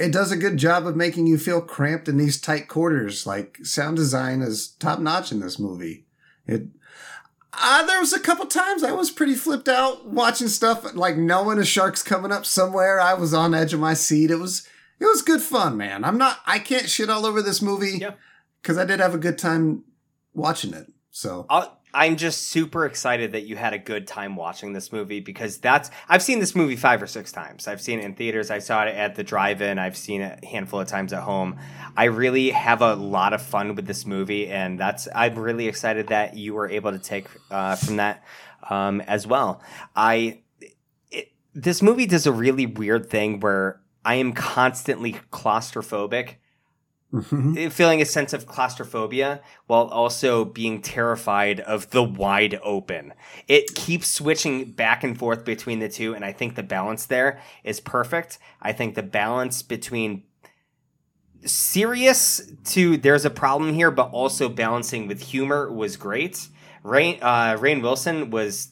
[0.00, 3.26] it does a good job of making you feel cramped in these tight quarters.
[3.26, 6.06] Like sound design is top notch in this movie.
[6.46, 6.66] It.
[7.52, 11.58] Uh, there was a couple times I was pretty flipped out watching stuff like knowing
[11.58, 13.00] a shark's coming up somewhere.
[13.00, 14.30] I was on edge of my seat.
[14.30, 14.66] It was
[14.98, 16.04] it was good fun, man.
[16.04, 18.12] I'm not I can't shit all over this movie Yeah.
[18.62, 19.84] because I did have a good time
[20.32, 20.92] watching it.
[21.10, 25.20] So I'll, I'm just super excited that you had a good time watching this movie
[25.20, 27.66] because that's I've seen this movie five or six times.
[27.66, 28.50] I've seen it in theaters.
[28.50, 29.78] I saw it at the drive-in.
[29.78, 31.58] I've seen it a handful of times at home.
[31.96, 36.08] I really have a lot of fun with this movie, and that's I'm really excited
[36.08, 38.24] that you were able to take uh, from that
[38.68, 39.62] um, as well.
[39.96, 40.40] I
[41.10, 46.36] it, this movie does a really weird thing where I am constantly claustrophobic
[47.70, 53.12] feeling a sense of claustrophobia while also being terrified of the wide open.
[53.48, 57.40] It keeps switching back and forth between the two, and I think the balance there
[57.64, 58.38] is perfect.
[58.62, 60.22] I think the balance between
[61.44, 66.48] serious to there's a problem here, but also balancing with humor was great.
[66.84, 68.68] Rainn uh, Rainn Wilson was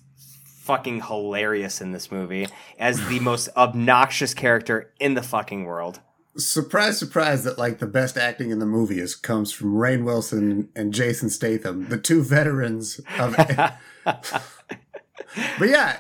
[0.69, 2.47] fucking hilarious in this movie
[2.79, 6.01] as the most obnoxious character in the fucking world.
[6.39, 10.69] Surprise, surprise that like the best acting in the movie is comes from Rainn Wilson
[10.77, 13.35] and Jason Statham, the two veterans of.
[14.05, 15.99] but yeah,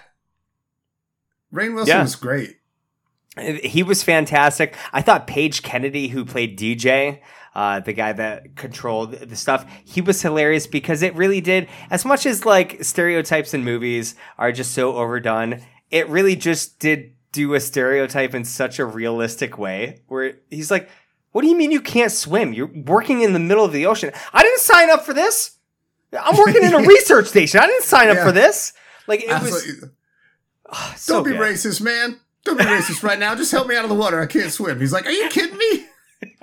[1.52, 2.02] Rainn Wilson Yeah.
[2.02, 2.56] was great.
[3.36, 4.74] He was fantastic.
[4.92, 7.20] I thought Page Kennedy, who played DJ,
[7.54, 11.68] uh, the guy that controlled the stuff, he was hilarious because it really did.
[11.90, 17.12] As much as like stereotypes in movies are just so overdone, it really just did
[17.32, 20.02] do a stereotype in such a realistic way.
[20.08, 20.88] Where he's like,
[21.32, 22.52] "What do you mean you can't swim?
[22.52, 24.12] You're working in the middle of the ocean.
[24.32, 25.56] I didn't sign up for this.
[26.18, 27.60] I'm working in a research station.
[27.60, 28.24] I didn't sign up Yeah.
[28.26, 28.72] for this."
[29.06, 29.88] Like it was Absolutely.
[30.70, 31.40] Ah, so Don't be good.
[31.40, 32.20] racist, man.
[32.44, 33.34] Don't be racist right now.
[33.34, 34.20] Just help me out of the water.
[34.20, 34.78] I can't swim.
[34.80, 35.86] He's like, Are you kidding me?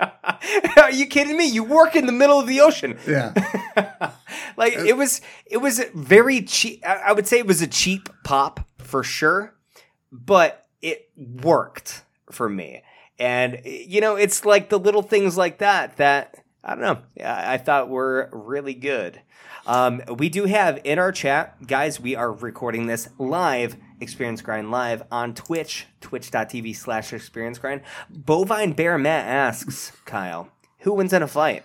[0.80, 1.46] Are you kidding me?
[1.46, 2.98] You work in the middle of the ocean.
[3.06, 3.32] Yeah.
[4.56, 8.60] like it was it was very cheap I would say it was a cheap pop
[8.78, 9.54] for sure,
[10.10, 12.82] but it worked for me.
[13.18, 17.24] And you know, it's like the little things like that that I don't know.
[17.24, 19.20] I I thought were really good.
[19.66, 21.98] Um, we do have in our chat, guys.
[21.98, 27.80] We are recording this live, Experience Grind live on Twitch, twitch.tv slash Experience Grind.
[28.08, 31.64] Bovine Bear Matt asks Kyle, who wins in a fight,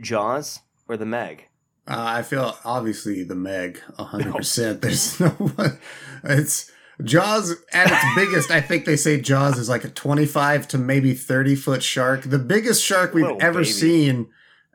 [0.00, 1.48] Jaws or the Meg?
[1.86, 4.80] Uh, I feel obviously the Meg, hundred percent.
[4.80, 5.78] There's no one.
[6.24, 6.70] It's
[7.04, 8.50] Jaws at its biggest.
[8.50, 12.22] I think they say Jaws is like a twenty-five to maybe thirty foot shark.
[12.22, 13.70] The biggest shark we've Little ever baby.
[13.70, 14.28] seen.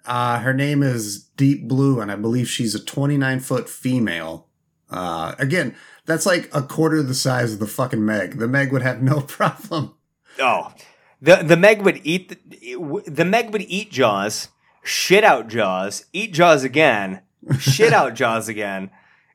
[0.05, 4.47] Uh, her name is Deep Blue, and I believe she's a twenty-nine foot female.
[4.89, 8.37] Uh, again, that's like a quarter the size of the fucking Meg.
[8.39, 9.95] The Meg would have no problem.
[10.39, 10.73] Oh,
[11.21, 14.49] the the Meg would eat the, the Meg would eat Jaws,
[14.83, 17.21] shit out Jaws, eat Jaws again,
[17.59, 18.89] shit out Jaws again.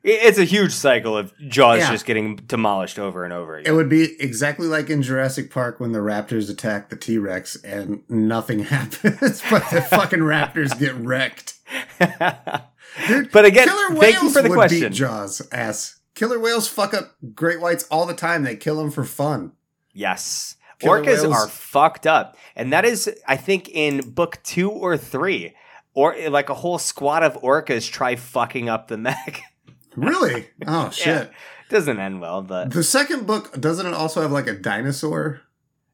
[0.07, 1.90] It- It's a huge cycle of Jaws Yeah.
[1.90, 3.72] just getting demolished over and over again.
[3.72, 7.57] It would be exactly like in Jurassic Park when the raptors attack the T Rex
[7.64, 11.54] and nothing happens, but the fucking raptors get wrecked.
[13.09, 14.80] Dude, But again, killer thank you whales for the would question.
[14.80, 16.00] beat Jaws ass.
[16.14, 18.42] Killer whales fuck up great whites all the time.
[18.44, 19.52] They kill them for fun.
[19.92, 20.54] yes.
[20.78, 22.36] Killer Orcas whales- are fucked up.
[22.54, 25.54] And that is, I think, in book two or three.
[25.94, 29.40] Or like a whole squad of orcas try fucking up the Meg.
[29.97, 30.49] Really?
[30.66, 31.30] Oh shit.
[31.68, 35.40] Doesn't end well, but The second book doesn't it also have like a dinosaur?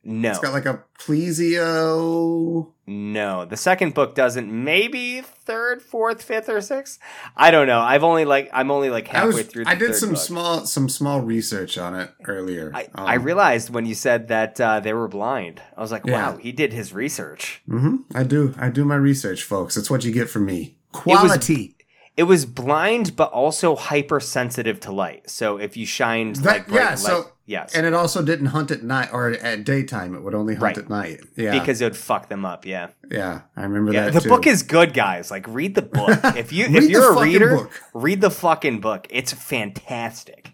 [0.05, 0.31] no.
[0.31, 2.73] It's got like a plesio.
[2.87, 4.51] No, the second book doesn't.
[4.53, 6.99] Maybe third, fourth, fifth, or sixth.
[7.37, 7.79] I don't know.
[7.81, 9.65] I've only like I'm only like I halfway was through.
[9.65, 10.19] The I did some book.
[10.19, 12.73] small some small research on it earlier.
[12.75, 15.63] I, Um, I realized when you said that uh, they were blind.
[15.77, 16.33] I was like, Yeah.
[16.33, 17.63] wow, he did his research.
[17.67, 18.55] hmm I do.
[18.59, 19.75] I do my research, folks.
[19.77, 20.77] That's what you get from me.
[20.93, 21.77] Quality.
[22.15, 25.31] It was blind, but also hypersensitive to light.
[25.31, 28.47] So if you shined That- like bright yeah, light, so- yes, and it also didn't
[28.47, 30.15] hunt at night or at daytime.
[30.15, 30.79] It would only hunt Right.
[30.79, 31.21] at night.
[31.37, 31.59] Yeah.
[31.59, 32.67] because it would fuck them up.
[32.67, 34.05] Yeah, yeah, I remember yeah.
[34.05, 34.29] that The too.
[34.29, 35.31] book is good, guys.
[35.31, 36.19] Like read the book.
[36.37, 37.73] If you if you're a reader, book.
[37.95, 39.07] read the fucking book.
[39.09, 40.53] It's fantastic.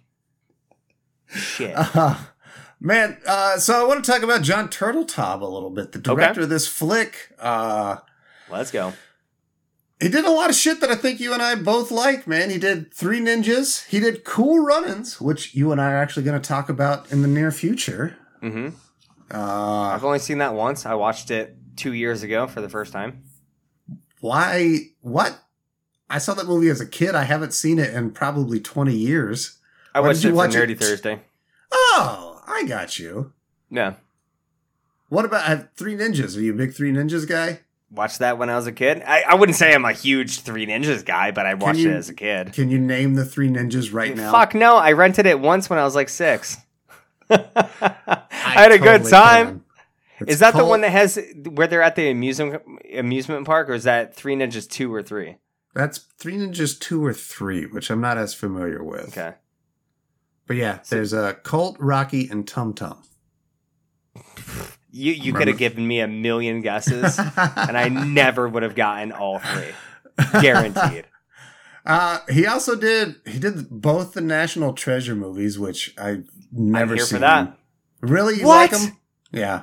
[1.26, 1.74] Shit.
[1.94, 2.16] Uh,
[2.80, 6.42] man, uh, so I want to talk about John Turteltaub a little bit, the director
[6.42, 7.32] of this flick.
[7.38, 7.96] Uh,
[8.48, 8.92] Let's go.
[10.00, 12.50] He did a lot of shit that I think you and I both like, man.
[12.50, 13.86] He did Three Ninjas.
[13.88, 17.22] He did Cool Runnings, which you and I are actually going to talk about in
[17.22, 18.16] the near future.
[18.40, 18.68] hmm
[19.32, 20.86] Uh, I've only seen that once.
[20.86, 23.22] I watched it two years ago for the first time.
[24.20, 24.78] why?
[25.00, 25.38] What?
[26.10, 27.14] I saw that movie as a kid.
[27.14, 29.58] I haven't seen it in probably 20 years.
[29.94, 30.58] I Why watched it you for watch it?
[30.68, 31.20] Nerdy Thursday.
[31.70, 33.32] Oh, I got you.
[33.70, 33.94] Yeah,
[35.10, 36.36] What about Three Ninjas?
[36.36, 37.60] Are you a big Three Ninjas guy?
[37.90, 39.02] Watched that when I was a kid.
[39.06, 41.94] I, I wouldn't say I'm a huge Three Ninjas guy, but I watched you- it
[41.96, 42.52] as a kid.
[42.52, 44.32] Can you name the Three Ninjas right now?
[44.32, 46.56] Fuck no, I rented it once when I was like six.
[47.30, 49.64] I, had a good time.
[50.26, 51.18] Is that the one that has
[51.50, 52.62] where they're at the amusement
[52.92, 55.36] amusement park, or is that Three Ninjas two or three?
[55.74, 59.08] That's Three Ninjas two or three, which I'm not as familiar with.
[59.16, 59.34] Okay,
[60.46, 63.02] But yeah, there's a Colt, Rocky, and Tum Tum.
[64.90, 69.12] You you could have given me a million guesses, and I never would have gotten
[69.12, 71.04] all three, guaranteed.
[71.86, 76.96] Uh, he also did he did both the National Treasure movies, which I've never I'm
[76.98, 77.16] here seen.
[77.16, 77.56] for that.
[78.02, 78.70] Really, you What?
[78.70, 78.96] like them?
[79.32, 79.62] Yeah,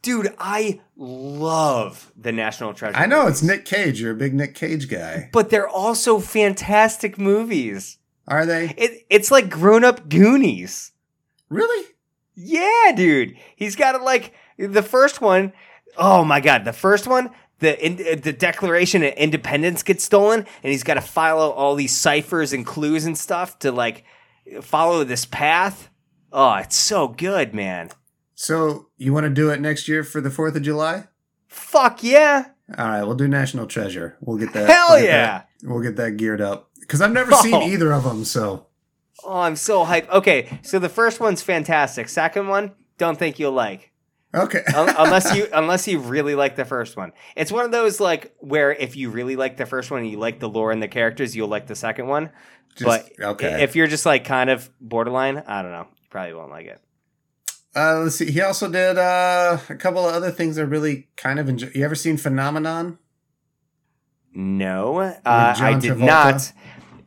[0.00, 2.96] Dude, I love the National Treasure.
[2.96, 3.42] I know movies.
[3.42, 4.00] it's Nick Cage.
[4.00, 5.28] You're a big Nick Cage guy.
[5.30, 7.98] but they're also fantastic movies.
[8.26, 10.92] Are they It, it's like grown up Goonies.
[11.50, 11.86] really?
[12.34, 13.34] Yeah, dude.
[13.56, 15.52] He's got like the first one.
[15.96, 17.30] Oh my god, the first one.
[17.60, 21.74] The in, uh, the Declaration of Independence gets stolen, and he's got to follow all
[21.74, 24.04] these ciphers and clues and stuff to like
[24.62, 25.88] follow this path.
[26.32, 27.90] Oh, it's so good, man.
[28.34, 31.04] So you want to do it next year for the Fourth of July?
[31.48, 32.50] Fuck yeah.
[32.76, 34.16] All right, we'll do National Treasure.
[34.20, 34.68] We'll get that.
[34.68, 35.26] Hell we'll get yeah.
[35.38, 37.62] that- we'll get that geared up because I've never seen Oh.
[37.66, 38.24] either of them.
[38.24, 38.66] So
[39.24, 40.08] Oh, I'm so hyped.
[40.10, 42.08] Okay, so the first one's fantastic.
[42.08, 43.87] Second one, don't think you'll like.
[44.34, 47.12] Okay, unless you unless you really like the first one.
[47.36, 50.18] It's one of those like where if you really like the first one and you
[50.18, 52.30] like the lore and the characters, you'll like the second one.
[52.76, 52.84] Just-
[53.18, 53.62] but okay.
[53.62, 56.80] if you're just like kind of borderline, I don't know, you probably won't like it.
[57.76, 58.30] Uh, let's see.
[58.30, 61.70] He also did uh, a couple of other things I really kind of enjoy.
[61.74, 62.98] You ever seen Phenomenon?
[64.34, 66.06] No, uh, I did Travolta?
[66.06, 66.52] not.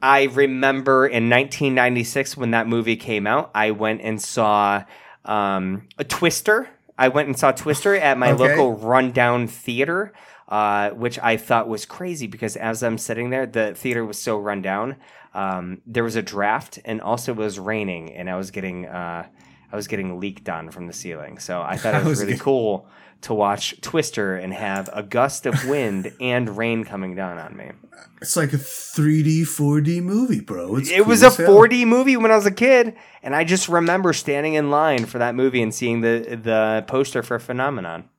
[0.01, 4.83] I remember in 1996 when that movie came out, I went and saw
[5.25, 6.69] um, a Twister.
[7.01, 8.43] I went and saw Twister at my Okay.
[8.43, 10.13] local rundown theater,
[10.47, 14.37] uh, which I thought was crazy because as I'm sitting there, the theater was so
[14.37, 14.97] rundown.
[15.33, 19.25] Um, there was a draft, and also it was raining, and I was getting uh,
[19.71, 21.39] I was getting leaked on from the ceiling.
[21.39, 22.87] So I thought it was was really cool
[23.21, 27.71] to watch Twister and have a gust of wind and rain coming down on me.
[28.19, 30.77] It's like a 3D, 4D movie, bro.
[30.77, 31.55] It's it was a hell.
[31.55, 35.19] 4D movie when I was a kid, and I just remember standing in line for
[35.19, 38.09] that movie and seeing the the poster for Phenomenon.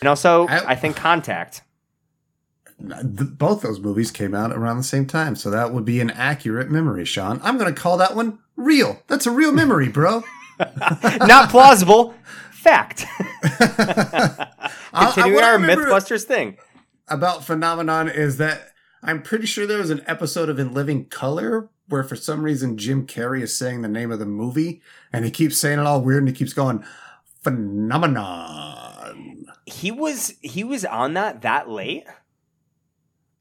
[0.00, 1.62] And also, I- I, think Contact.
[2.88, 6.10] Th- Both those movies came out around the same time, so that would be an
[6.10, 7.40] accurate memory, Sean.
[7.42, 9.02] I'm going to call that one real.
[9.06, 10.22] That's a real memory, bro.
[11.20, 12.14] Not plausible.
[12.52, 13.06] Fact.
[13.42, 14.46] I-
[14.92, 16.58] I- Continuing what I our remember MythBusters thing.
[17.08, 18.68] about Phenomenon is that
[19.02, 22.76] I'm pretty sure there was an episode of In Living Color where for some reason
[22.76, 26.02] Jim Carrey is saying the name of the movie and he keeps saying it all
[26.02, 26.84] weird and he keeps going,
[27.42, 29.46] Phenomenon.
[29.66, 32.04] He was he was on that that late.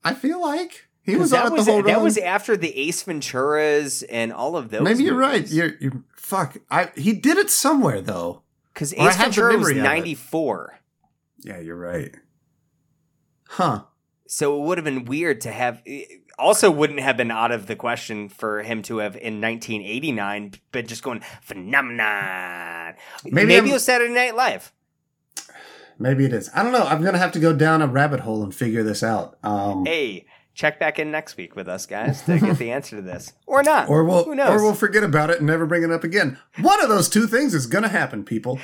[0.03, 0.87] I feel like.
[1.01, 2.03] He was that on was the whole that run.
[2.03, 4.81] was after the Ace Venturas and all of those.
[4.81, 5.49] Maybe you're right.
[5.49, 6.57] You're, you fuck.
[6.69, 8.43] I he did it somewhere though.
[8.73, 9.77] Because Ace Ventura was it.
[9.77, 10.79] 94.
[11.39, 12.13] Yeah, you're right.
[13.47, 13.83] Huh.
[14.27, 15.81] So it would have been weird to have.
[15.87, 16.03] Eh,
[16.37, 20.87] also, wouldn't have been out of the question for him to have in 1989 been
[20.87, 22.93] just going phenomenon.
[23.25, 24.71] Maybe Maybe, I'm- it was Saturday Night Live.
[25.99, 26.49] Maybe it is.
[26.55, 26.83] I don't know.
[26.85, 29.37] I'm gonna have to go down a rabbit hole and figure this out.
[29.43, 33.01] Um, Hey, check back in next week with us, guys, to get the answer to
[33.01, 33.89] this, or not.
[33.89, 36.39] or we'll or we'll forget about it and never bring it up again.
[36.61, 38.59] One of those two things is gonna happen, people.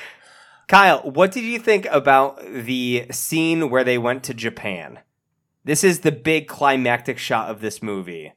[0.67, 4.99] Kyle, what did you think about the scene where they went to Japan?
[5.63, 8.33] This is the big climactic shot of this movie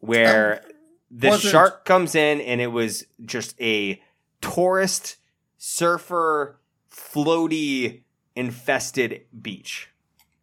[0.00, 0.62] where
[1.10, 4.00] the Um, wasn't- shark comes in and it was just a
[4.40, 5.16] tourist,
[5.58, 8.02] surfer, floaty
[8.36, 9.88] infested beach.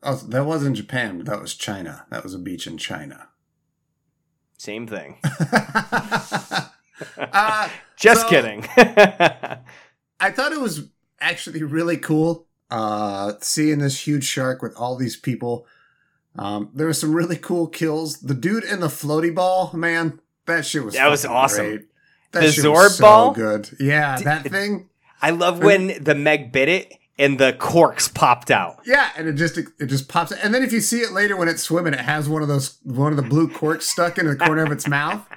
[0.03, 1.23] Oh, that wasn't Japan.
[1.25, 2.05] That was China.
[2.09, 3.29] That was a beach in China.
[4.57, 5.17] Same thing.
[7.17, 8.65] uh, Just So- kidding.
[8.77, 10.87] I thought it was
[11.19, 15.65] actually really cool uh, seeing this huge shark with all these people.
[16.37, 18.19] Um, there were some really cool kills.
[18.21, 21.65] The dude in the floaty ball, man, that shit was That was awesome.
[21.65, 21.81] great.
[22.31, 23.31] That The shit Zorb was so ball?
[23.33, 23.69] good.
[23.79, 24.89] Yeah, D- that thing.
[25.21, 28.79] I love when the Meg bit it and the corks popped out.
[28.85, 30.31] Yeah, and it just it just pops.
[30.31, 32.77] And then if you see it later when it's swimming, it has one of those
[32.83, 35.27] one of the blue corks stuck in the corner of its mouth.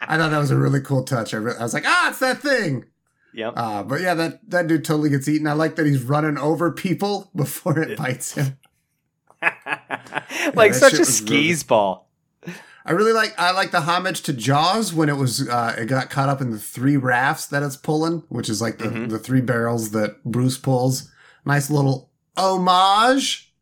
[0.00, 1.32] I thought that was a really cool touch.
[1.34, 2.84] I, re- I was like, ah, it's that thing.
[3.32, 3.54] Yep.
[3.56, 5.46] Uh, but yeah, that that dude totally gets eaten.
[5.46, 8.58] I like that he's running over people before it bites him.
[10.54, 12.10] like that such a was really- ball.
[12.86, 16.10] I really like I like the homage to Jaws when it was uh, it got
[16.10, 19.08] caught up in the three rafts that it's pulling, which is like the, Mhm.
[19.08, 21.10] the three barrels that Bruce pulls.
[21.44, 23.52] Nice little homage.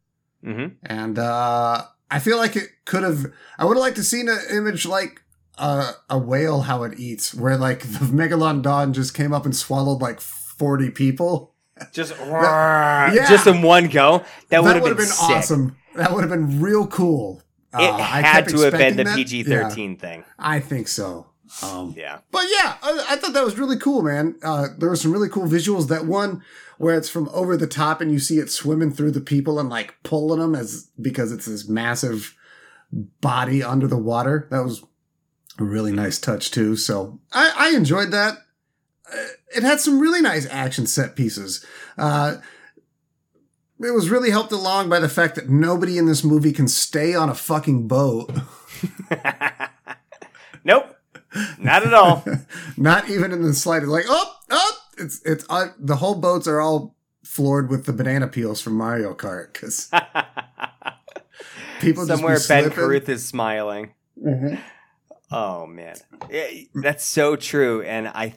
[0.43, 3.27] hmm And uh, I feel like it could have.
[3.59, 5.23] I would have liked to seen an image like
[5.59, 10.01] uh, a whale how it eats, where like the megalodon just came up and swallowed
[10.01, 11.55] like forty people.
[11.93, 13.27] Just yeah.
[13.29, 14.25] just in one go.
[14.51, 15.77] That, would have been, been awesome.
[15.97, 17.43] That would have been real cool.
[17.75, 19.05] It Uh, I had to have been the.
[19.05, 20.25] PG thirteen thing.
[20.39, 21.27] I think so.
[21.63, 22.19] Um, Yeah.
[22.31, 24.37] But yeah, I, I thought that was really cool, man.
[24.43, 25.89] Uh, there were some really cool visuals.
[25.89, 26.43] That one
[26.83, 29.69] where it's from over the top and you see it swimming through the people and
[29.69, 32.37] like pulling them as because it's this massive
[33.21, 34.49] body under the water.
[34.51, 34.83] That was
[35.61, 36.75] a really nice touch too.
[36.75, 38.39] So I, I enjoyed that.
[39.09, 41.65] Uh, It had some really nice action set pieces.
[41.97, 42.39] Uh,
[43.79, 47.15] it was really helped along by the fact that nobody in this movie can stay
[47.15, 48.33] on a fucking boat.
[50.65, 50.97] nope.
[51.59, 52.25] Not at all.
[52.77, 53.93] Not even in the slightest.
[53.93, 58.27] Like, oh, oh, it's it's uh, the whole boats are all floored with the banana
[58.29, 59.91] peels from Mario Kart because
[61.81, 62.77] people Somewhere just be Ben slipping.
[62.77, 63.95] Carruth is smiling.
[64.23, 64.59] Mhm.
[65.31, 65.97] Oh man,
[66.31, 68.35] Yeah, that's so true, and I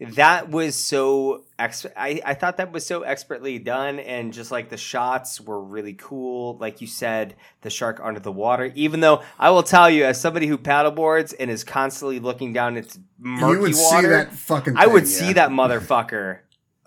[0.00, 4.70] that was so ex- I I thought that was so expertly done, and just like
[4.70, 6.56] the shots were really cool.
[6.58, 8.72] Like you said, the shark under the water.
[8.74, 12.76] Even though I will tell you, as somebody who paddleboards and is constantly looking down
[12.78, 14.74] into murky You would water, see that fucking.
[14.76, 16.38] I would thing, see that motherfucker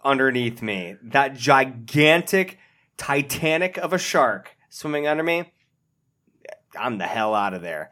[0.04, 0.96] underneath me.
[1.04, 2.58] That gigantic
[2.98, 5.52] Titanic of a shark swimming under me.
[6.80, 7.90] I'm the hell out of there.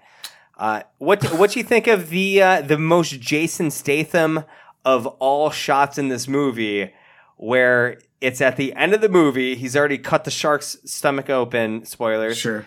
[0.58, 4.46] Uh, what what do you think of the uh, the most Jason Statham
[4.86, 6.94] of all shots in this movie,
[7.38, 11.86] where it's at the end of the movie, he's already cut the shark's stomach open.
[11.86, 12.66] Spoilers Sure.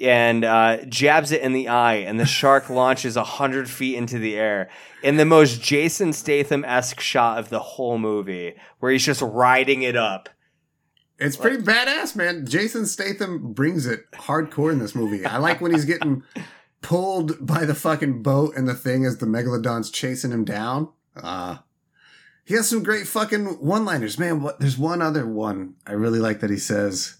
[0.00, 4.18] and uh, jabs it in the eye, and the shark launches a hundred feet into
[4.18, 4.68] the air
[5.02, 9.82] in the most Jason Statham esque shot of the whole movie, where he's just riding
[9.82, 10.28] it up.
[11.18, 12.46] It's pretty badass, man.
[12.46, 15.24] Jason Statham brings it hardcore in this movie.
[15.24, 16.24] I like when he's getting
[16.82, 20.88] pulled by the fucking boat and the thing as the megalodon's chasing him down.
[21.16, 21.58] Uh
[22.44, 24.42] he has some great fucking one-liners, man.
[24.42, 24.58] What?
[24.58, 27.16] There's one other one I really like that he says.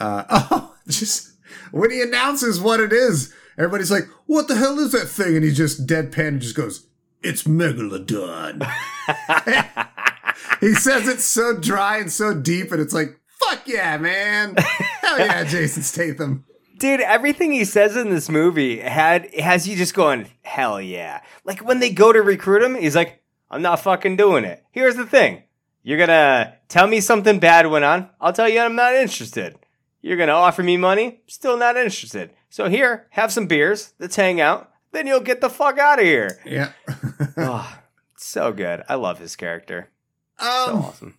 [0.00, 1.32] Uh oh, just
[1.70, 5.44] when he announces what it is, everybody's like, "What the hell is that thing?" And
[5.44, 6.86] he just deadpan and just goes,
[7.22, 8.62] "It's megalodon."
[10.60, 13.18] he says it's so dry and so deep, and it's like,
[13.48, 14.54] fuck yeah, man.
[15.00, 16.44] Hell yeah, Jason Statham.
[16.78, 21.22] Dude, everything he says in this movie had has you just going, hell yeah.
[21.44, 24.64] Like when they go to recruit him, he's like, I'm not fucking doing it.
[24.70, 25.44] Here's the thing.
[25.82, 29.56] You're gonna tell me something bad went on, I'll tell you I'm not interested.
[30.02, 32.30] You're gonna offer me money, still not interested.
[32.50, 36.04] So here, have some beers, let's hang out, then you'll get the fuck out of
[36.04, 36.40] here.
[36.44, 36.72] Yeah.
[37.36, 37.78] oh,
[38.16, 38.82] so good.
[38.88, 39.90] I love his character.
[40.38, 41.18] So um, awesome.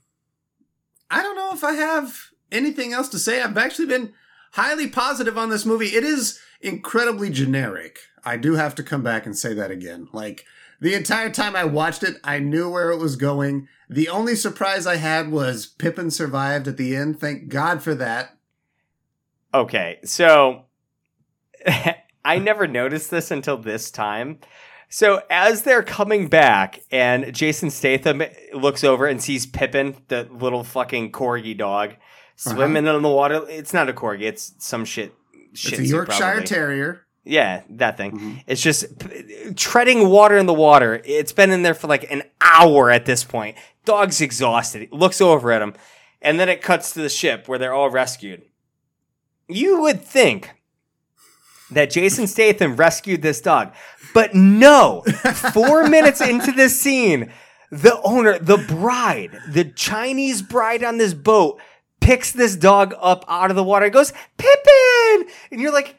[1.09, 3.41] I don't know if I have anything else to say.
[3.41, 4.13] I've actually been
[4.53, 5.87] highly positive on this movie.
[5.87, 7.99] It is incredibly generic.
[8.23, 10.07] I do have to come back and say that again.
[10.11, 10.45] Like
[10.79, 13.67] the entire time I watched it, I knew where it was going.
[13.89, 17.19] The only surprise I had was Pippin survived at the end.
[17.19, 18.37] Thank God for that.
[19.53, 20.65] Okay, so
[22.25, 24.39] I never noticed this until this time.
[24.89, 28.23] So as they're coming back, and Jason Statham
[28.53, 31.95] looks over and sees Pippin, the little fucking corgi dog,
[32.38, 33.45] swimming in the water.
[33.49, 35.13] It's not a corgi; it's some shit.
[35.53, 36.43] shit it's a Yorkshire probably.
[36.45, 37.03] Terrier.
[37.25, 38.11] Yeah, that thing.
[38.17, 38.43] Mhm.
[38.47, 38.85] It's just
[39.57, 41.01] treading water in the water.
[41.03, 43.57] It's been in there for like an hour at this point.
[43.83, 44.83] Dog's exhausted.
[44.83, 45.73] He looks over at him,
[46.21, 48.43] and then it cuts to the ship where they're all rescued.
[49.49, 50.51] You would think
[51.71, 53.73] that Jason Statham rescued this dog,
[54.13, 55.03] but no.
[55.53, 57.31] Four minutes into this scene,
[57.71, 61.59] the owner, the bride, the Chinese bride on this boat,
[62.07, 65.27] picks this dog up out of the water and goes, Pippin!
[65.51, 65.95] And you're like,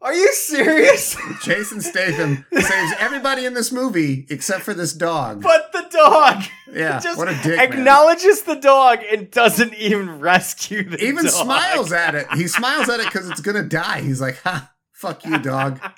[0.00, 1.16] are you serious?
[1.42, 5.42] Jason Statham saves everybody in this movie except for this dog.
[5.42, 6.42] but the dog
[6.72, 7.56] yeah, just what a dick.
[7.56, 7.72] man.
[7.72, 11.32] acknowledges the dog and doesn't even rescue the Even dog.
[11.34, 12.26] smiles at it.
[12.34, 14.00] He smiles at it because it's gonna die.
[14.02, 15.80] He's like, "Ha, fuck you, dog."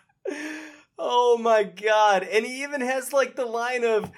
[0.99, 2.23] Oh my god.
[2.23, 4.11] And he even has like the line of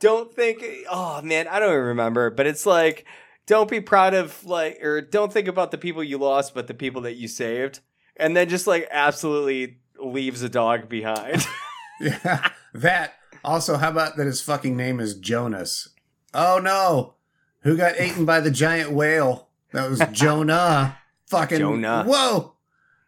[0.00, 3.06] don't think oh man, I don't even remember, but it's like
[3.46, 6.74] don't be proud of like or don't think about the people you lost, but the
[6.74, 7.80] people that you saved.
[8.16, 11.46] And then just like absolutely leaves a dog behind.
[11.98, 13.14] Yeah, that.
[13.42, 15.88] Also, how about that his fucking name is Jonas?
[16.34, 17.14] Oh no,
[17.60, 19.48] who got eaten by the giant whale?
[19.72, 20.98] That was Jonah.
[21.28, 22.04] Fucking Jonah.
[22.04, 22.52] Whoa.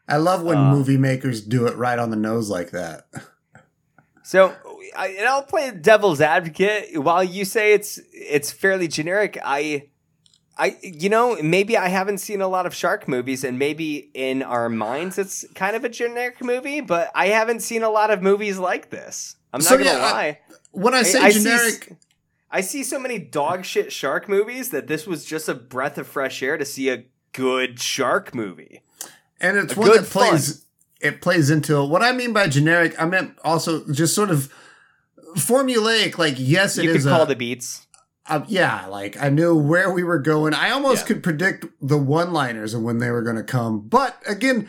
[0.09, 0.71] I love when Uh.
[0.71, 3.09] movie makers do it right on the nose like that.
[4.23, 4.55] So,
[4.97, 6.99] I, and I'll play devil's advocate.
[7.03, 9.89] While you say it's it's fairly generic, I,
[10.59, 14.43] I, you know, maybe I haven't seen a lot of shark movies, and maybe in
[14.43, 16.81] our minds it's kind of a generic movie.
[16.81, 19.37] But I haven't seen a lot of movies like this.
[19.53, 20.39] I'm not So, gonna yeah, I- lie.
[20.73, 21.97] When I say I see generic, s-
[22.51, 26.07] I see so many dog shit shark movies that this was just a breath of
[26.07, 28.83] fresh air to see a good shark movie.
[29.41, 30.65] and it's a one good that plays
[31.01, 31.87] it plays into it.
[31.89, 34.53] What I mean by generic, I meant also just sort of
[35.37, 36.19] formulaic.
[36.19, 37.87] Like, yes, it you is could call a- the beats.
[38.29, 40.55] Uh, yeah, like I knew where we were going.
[40.55, 41.07] I almost Yeah.
[41.15, 43.81] could predict the one liners and when they were going to come.
[43.89, 44.69] But again,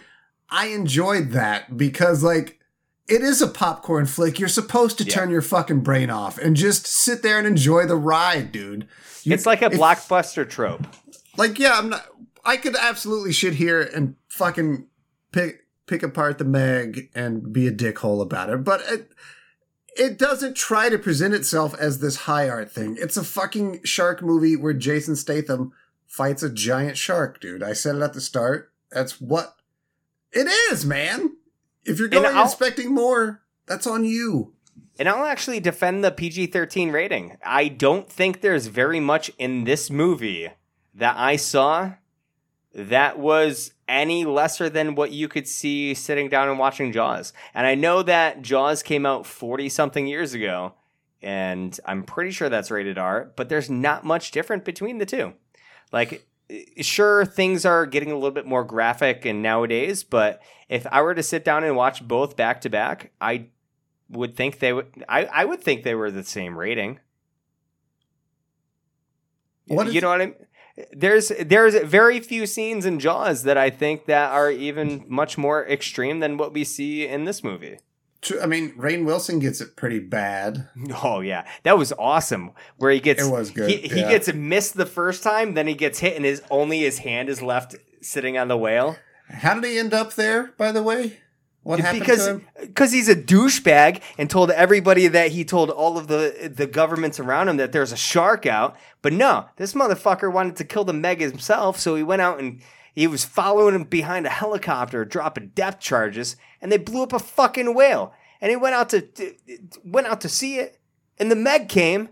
[0.50, 2.60] I enjoyed that because, like,
[3.08, 4.40] it is a popcorn flick.
[4.40, 5.14] You're supposed to Yeah.
[5.14, 8.88] turn your fucking brain off and just sit there and enjoy the ride, dude.
[9.24, 10.86] You- It's like a if- blockbuster trope.
[11.38, 12.06] Like, yeah, I'm not.
[12.46, 14.88] I could absolutely shit here and fucking
[15.32, 19.12] pick pick apart the Meg and be a dickhole about it, but it
[19.96, 22.98] it doesn't try to present itself as this high art thing.
[23.00, 25.74] It's a fucking shark movie where Jason Statham
[26.06, 27.64] fights a giant shark, dude.
[27.64, 28.72] I said it at the start.
[28.92, 29.56] That's what
[30.32, 31.38] it is, man.
[31.86, 34.54] If you're going expecting more, that's on you.
[34.98, 37.38] And I'll actually defend the PG 13 rating.
[37.44, 40.50] I don't think there's very much in this movie
[40.94, 41.94] that I saw
[42.74, 47.34] that was any lesser than what you could see sitting down and watching Jaws.
[47.54, 50.74] And I know that Jaws came out 40 something years ago,
[51.22, 55.34] and I'm pretty sure that's rated R, but there's not much different between the two.
[55.92, 56.26] Like,
[56.80, 61.16] sure, things are getting a little bit more graphic and nowadays, but if I were
[61.16, 63.48] to sit down and watch both back to back, I
[64.10, 67.00] would think they would I, I would think they were the same rating.
[69.68, 70.36] What you is- know what I mean?
[70.92, 75.68] There's there's very few scenes in Jaws that I think that are even much more
[75.68, 77.80] extreme than what we see in this movie.
[78.22, 78.42] True.
[78.42, 80.68] I mean, Rainn Wilson gets it pretty bad.
[81.04, 82.52] Oh yeah, that was awesome.
[82.78, 85.74] Where he gets It was good, He, he gets missed the first time, then he
[85.74, 88.98] gets hit, and his only his hand is left sitting on the whale.
[89.30, 91.20] How did he end up there, by the way?
[91.70, 96.08] What happened because because he's a douchebag and told everybody that he told all of
[96.08, 98.76] the the governments around him that there's a shark out.
[99.04, 102.60] But no, this motherfucker wanted to kill the Meg himself, so he went out and
[102.96, 107.20] he was following him behind a helicopter, dropping depth charges, and they blew up a
[107.20, 108.16] fucking whale.
[108.42, 109.08] And he went out to
[109.86, 110.80] went out to see it,
[111.20, 112.10] and the Meg came.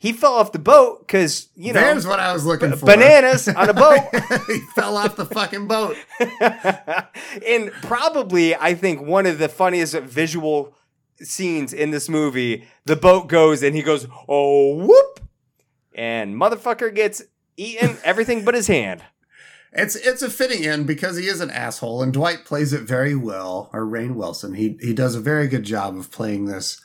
[0.00, 2.86] He fell off the boat because you know There's what I was looking for.
[2.86, 3.98] bananas on a boat.
[4.46, 5.96] he fell off the fucking boat.
[7.46, 10.74] and probably, I think one of the funniest visual
[11.16, 15.20] scenes in this movie, the boat goes and he goes, oh, whoop.
[15.94, 17.22] And motherfucker gets
[17.56, 19.02] eaten everything but his hand.
[19.72, 23.14] It's it's a fitting end because he is an asshole, and Dwight plays it very
[23.14, 23.68] well.
[23.72, 26.80] Or Rainn Wilson, he he does a very good job of playing this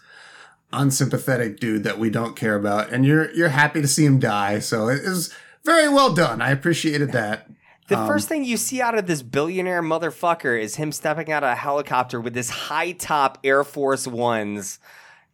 [0.74, 4.60] unsympathetic dude that we don't care about, and you're you're happy to see him die.
[4.60, 5.34] So it is
[5.64, 6.42] very well done.
[6.42, 7.48] I appreciated that.
[7.90, 11.44] The Um, first thing you see out of this billionaire motherfucker is him stepping out
[11.44, 14.80] of a helicopter with this high top Air Force Ones.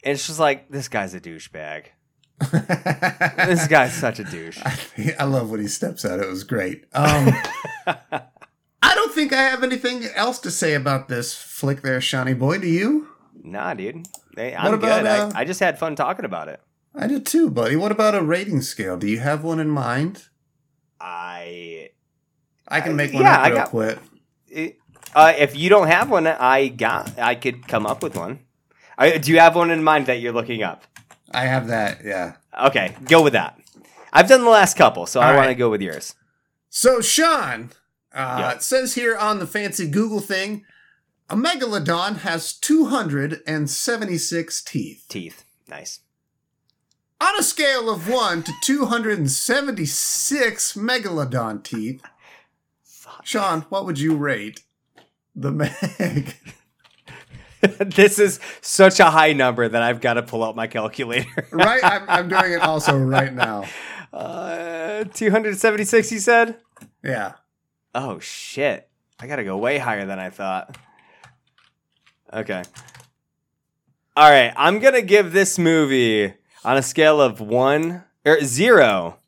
[0.04, 1.86] And it's just like, this guy's a douchebag.
[3.46, 4.60] This guy's such a douche.
[5.20, 6.20] I love when he steps out.
[6.20, 6.86] It was great.
[6.94, 7.30] Um,
[7.88, 12.60] I don't think I have anything else to say about this flick there, Shawnee boy.
[12.60, 13.10] Do you?
[13.44, 14.08] Nah, dude.
[14.40, 15.06] I'm about, good.
[15.08, 16.62] uh, I, I just had fun talking about it.
[16.96, 17.76] I did too, buddy.
[17.76, 18.98] What about a rating scale?
[18.98, 20.26] Do you have one in mind?
[21.00, 21.90] I.
[22.68, 24.00] I can make one yeah, up I got- quick.
[24.48, 24.76] it-
[25.16, 27.18] uh, if you don't have one, I got.
[27.18, 28.40] I could come up with one.
[28.96, 30.84] I, do you have one in mind that you're looking up?
[31.32, 32.34] I have that, yeah.
[32.66, 33.60] Okay, go with that.
[34.14, 36.14] I've done the last couple, so I All want to go with yours.
[36.70, 37.72] So, Sean,
[38.14, 40.64] uh, it says here on the fancy Google thing,
[41.30, 45.06] a megalodon has 276 teeth.
[45.08, 45.46] Teeth.
[45.68, 46.00] Nice.
[47.22, 52.02] On a scale of 1 to 276 megalodon teeth,
[53.24, 54.64] Sean, what would you rate
[55.36, 55.52] the
[56.02, 56.36] Meg?
[57.62, 61.48] this is such a high number that I've got to pull out my calculator.
[61.52, 61.84] right?
[61.84, 63.66] I'm, I'm doing it also right now.
[64.14, 66.58] uh, 276, you said?
[67.04, 67.34] Yeah.
[67.94, 68.88] Oh, shit.
[69.20, 70.78] I got to go way higher than I thought.
[72.34, 72.64] Okay.
[74.16, 74.54] All right.
[74.56, 76.34] I'm going to give this movie
[76.64, 79.20] on a scale of one or zero.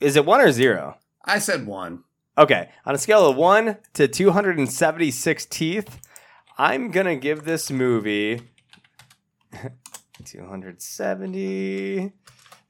[0.00, 0.98] Is it one or zero?
[1.24, 2.02] I said 1.
[2.36, 2.70] Okay.
[2.84, 6.00] On a scale of one to 276 teeth,
[6.58, 8.42] I'm going to give this movie
[10.24, 12.12] 270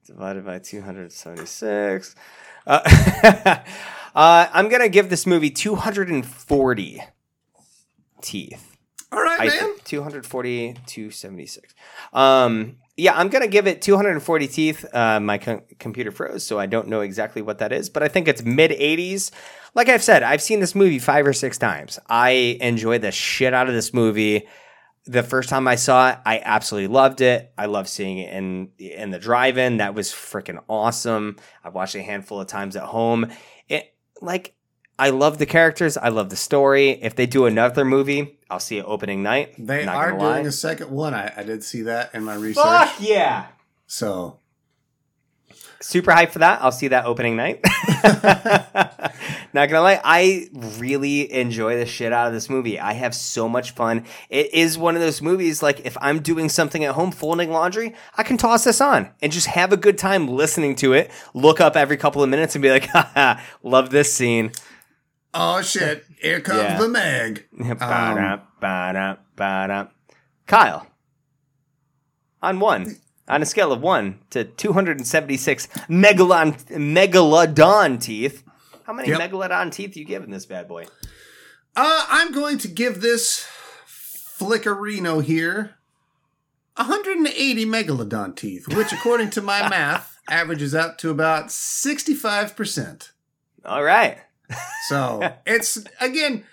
[0.07, 2.15] divided by 276.
[2.67, 2.81] Uh,
[4.15, 7.03] uh, I'm going to give this movie 240
[8.21, 8.72] teeth.
[9.13, 9.59] All right, I man.
[9.59, 11.75] think 240, 276.
[12.15, 14.87] Um, yeah, I'm gonna give it 240 teeth.
[14.95, 18.09] Uh, my co- computer froze, so I don't know exactly what that is, but I
[18.09, 19.31] think it's mid 80s.
[19.75, 21.99] Like I've said, I've seen this movie five or six times.
[22.09, 24.47] I enjoy the shit out of this movie.
[25.05, 27.53] The first time I saw it, I absolutely loved it.
[27.59, 29.79] I love seeing it in in the drive-in.
[29.79, 31.37] That was freaking awesome.
[31.65, 33.31] I've watched it a handful of times at home.
[33.69, 34.55] It like
[34.99, 35.97] I love the characters.
[35.97, 36.91] I love the story.
[36.91, 39.55] If they do another movie, I'll see it opening night.
[39.59, 40.39] They are doing lie.
[40.41, 41.15] a second one.
[41.15, 42.65] I, I did see that in my research.
[42.65, 43.47] Fuck yeah!
[43.87, 44.39] So,
[45.83, 46.63] Super hyped for that.
[46.63, 47.61] I'll see that opening night.
[49.53, 50.49] Not gonna lie, I
[50.79, 52.79] really enjoy the shit out of this movie.
[52.79, 54.05] I have so much fun.
[54.31, 57.95] It is one of those movies like if I'm doing something at home, folding laundry,
[58.17, 61.11] I can toss this on and just have a good time listening to it.
[61.35, 64.53] Look up every couple of minutes and be like, haha, love this scene.
[65.35, 66.79] Oh shit, here comes Yeah.
[66.79, 67.47] the Meg.
[67.79, 69.87] Ba-da, ba-da, ba-da.
[70.47, 70.87] Kyle,
[72.43, 72.97] on one,
[73.29, 78.43] on a scale of one to 276 megalon, megalodon teeth,
[78.85, 79.21] how many Yep.
[79.31, 80.87] megalodon teeth you giving this bad boy?
[81.75, 83.47] Uh, I'm going to give this
[83.87, 85.77] flickerino here
[86.77, 93.11] 180 megalodon teeth, which, according to my math, averages out to about 65%.
[93.65, 94.19] All right.
[94.89, 96.45] So it's again,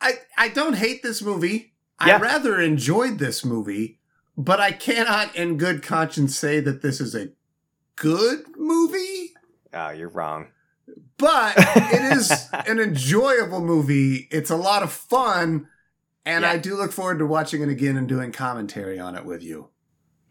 [0.00, 1.72] I I don't hate this movie.
[2.04, 2.16] Yeah.
[2.16, 3.98] I rather enjoyed this movie,
[4.36, 7.30] but I cannot, in good conscience, say that this is a
[7.96, 9.32] good movie.
[9.74, 10.48] Oh, you're wrong.
[11.16, 14.28] But it is an enjoyable movie.
[14.30, 15.66] It's a lot of fun,
[16.24, 16.52] and Yeah.
[16.52, 19.70] I do look forward to watching it again and doing commentary on it with you.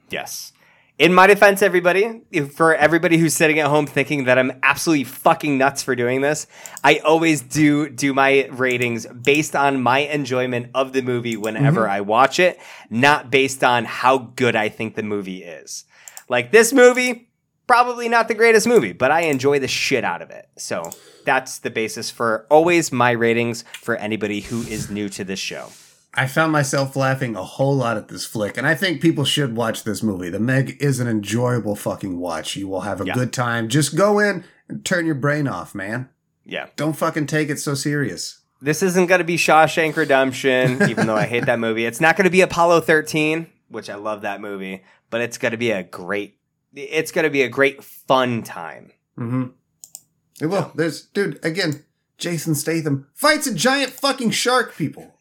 [0.10, 0.54] Yes.
[0.98, 2.24] In my defense, everybody,
[2.56, 6.48] for everybody who's sitting at home thinking that I'm absolutely fucking nuts for doing this,
[6.84, 11.92] I always do do my ratings based on my enjoyment of the movie whenever mm-hmm.
[11.92, 12.60] I watch it,
[12.90, 15.86] not based on how good I think the movie is.
[16.30, 17.30] Like this movie,
[17.68, 20.50] probably not the greatest movie, but I enjoy the shit out of it.
[20.58, 20.90] So
[21.26, 25.70] that's the basis for always my ratings for anybody who is new to this show.
[26.18, 29.56] I found myself laughing a whole lot at this flick, and I think people should
[29.56, 30.30] watch this movie.
[30.30, 32.56] The Meg is an enjoyable fucking watch.
[32.56, 33.14] You will have a Yeah.
[33.14, 33.70] good time.
[33.70, 36.10] Just go in and turn your brain off, man.
[36.44, 36.68] Yeah.
[36.76, 38.40] Don't fucking take it so serious.
[38.62, 41.86] This isn't going to be Shawshank Redemption, even though I hate that movie.
[41.86, 45.52] It's not going to be Apollo 13, which I love that movie, but it's going
[45.52, 46.34] to be a great
[46.74, 48.92] it's going to be a great fun time.
[49.18, 50.48] Mm-hmm.
[50.50, 51.84] Well, there's dude again.
[52.18, 54.76] Jason Statham fights a giant fucking shark.
[54.76, 55.17] People,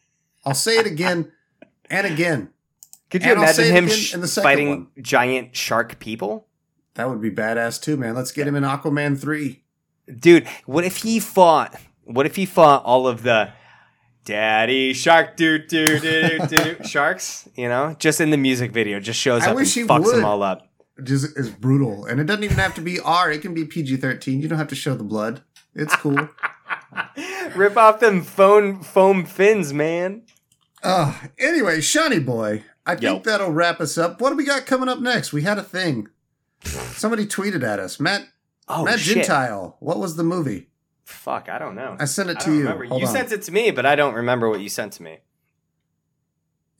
[0.47, 1.31] I'll say it again
[1.89, 2.49] and again.
[3.09, 4.87] Could you And imagine him sh- in the fighting one.
[5.01, 6.47] giant shark people?
[6.95, 8.15] That would be badass too, man.
[8.15, 9.63] Let's get him in Aquaman three.
[10.19, 11.75] Dude, what if he fought
[12.05, 13.51] what if he fought all of the
[14.23, 17.95] Daddy shark doo doo doo doo doo sharks, you know?
[17.99, 20.15] Just in the music video, just shows I up and fucks would.
[20.17, 20.69] them all up.
[21.03, 23.31] Just is brutal, and it doesn't even have to be R.
[23.31, 24.41] It can be PG thirteen.
[24.41, 25.43] You don't have to show the blood.
[25.75, 26.29] It's cool.
[27.55, 30.23] Rip off them foam foam fins, man.
[30.87, 34.21] Uh, anyway, Shiny Boy, I think that'll wrap us up.
[34.21, 35.33] What do we got coming up next?
[35.33, 36.07] We had a thing.
[36.63, 37.99] Somebody tweeted at us.
[37.99, 38.27] Matt
[38.67, 39.17] Oh Matt shit!
[39.17, 39.77] Gentile.
[39.79, 40.69] What was the movie?
[41.05, 41.95] Fuck, I don't know.
[41.99, 42.59] I sent it I to you.
[42.59, 42.85] remember.
[42.85, 43.13] Hold you on.
[43.13, 45.19] sent it to me, but I don't remember what you sent to me.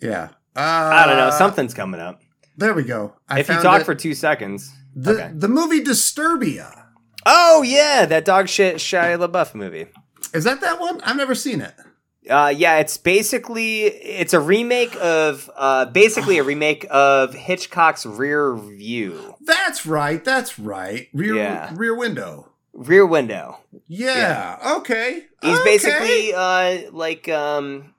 [0.02, 0.30] Yeah.
[0.56, 1.30] Uh, I don't know.
[1.32, 2.22] Something's coming up.
[2.58, 3.14] There we go.
[3.30, 3.86] I if you talk it.
[3.86, 4.74] for two seconds.
[4.96, 5.32] the okay.
[5.34, 6.86] the movie Disturbia.
[7.26, 9.88] Oh yeah, that dog shit Shia LaBeouf movie.
[10.34, 11.00] Is that that one?
[11.02, 11.74] I've never seen it.
[12.30, 18.56] Uh, yeah, it's basically it's a remake of uh, basically a remake of Hitchcock's Rear
[18.56, 20.24] View, That's right.
[20.24, 21.08] That's right.
[21.14, 21.72] Rear Yeah.
[21.76, 22.50] Rear Window.
[22.74, 23.58] Rear Window.
[23.88, 24.58] Yeah.
[24.80, 25.26] Okay.
[25.42, 25.64] He's Okay.
[25.64, 27.94] basically uh, like um,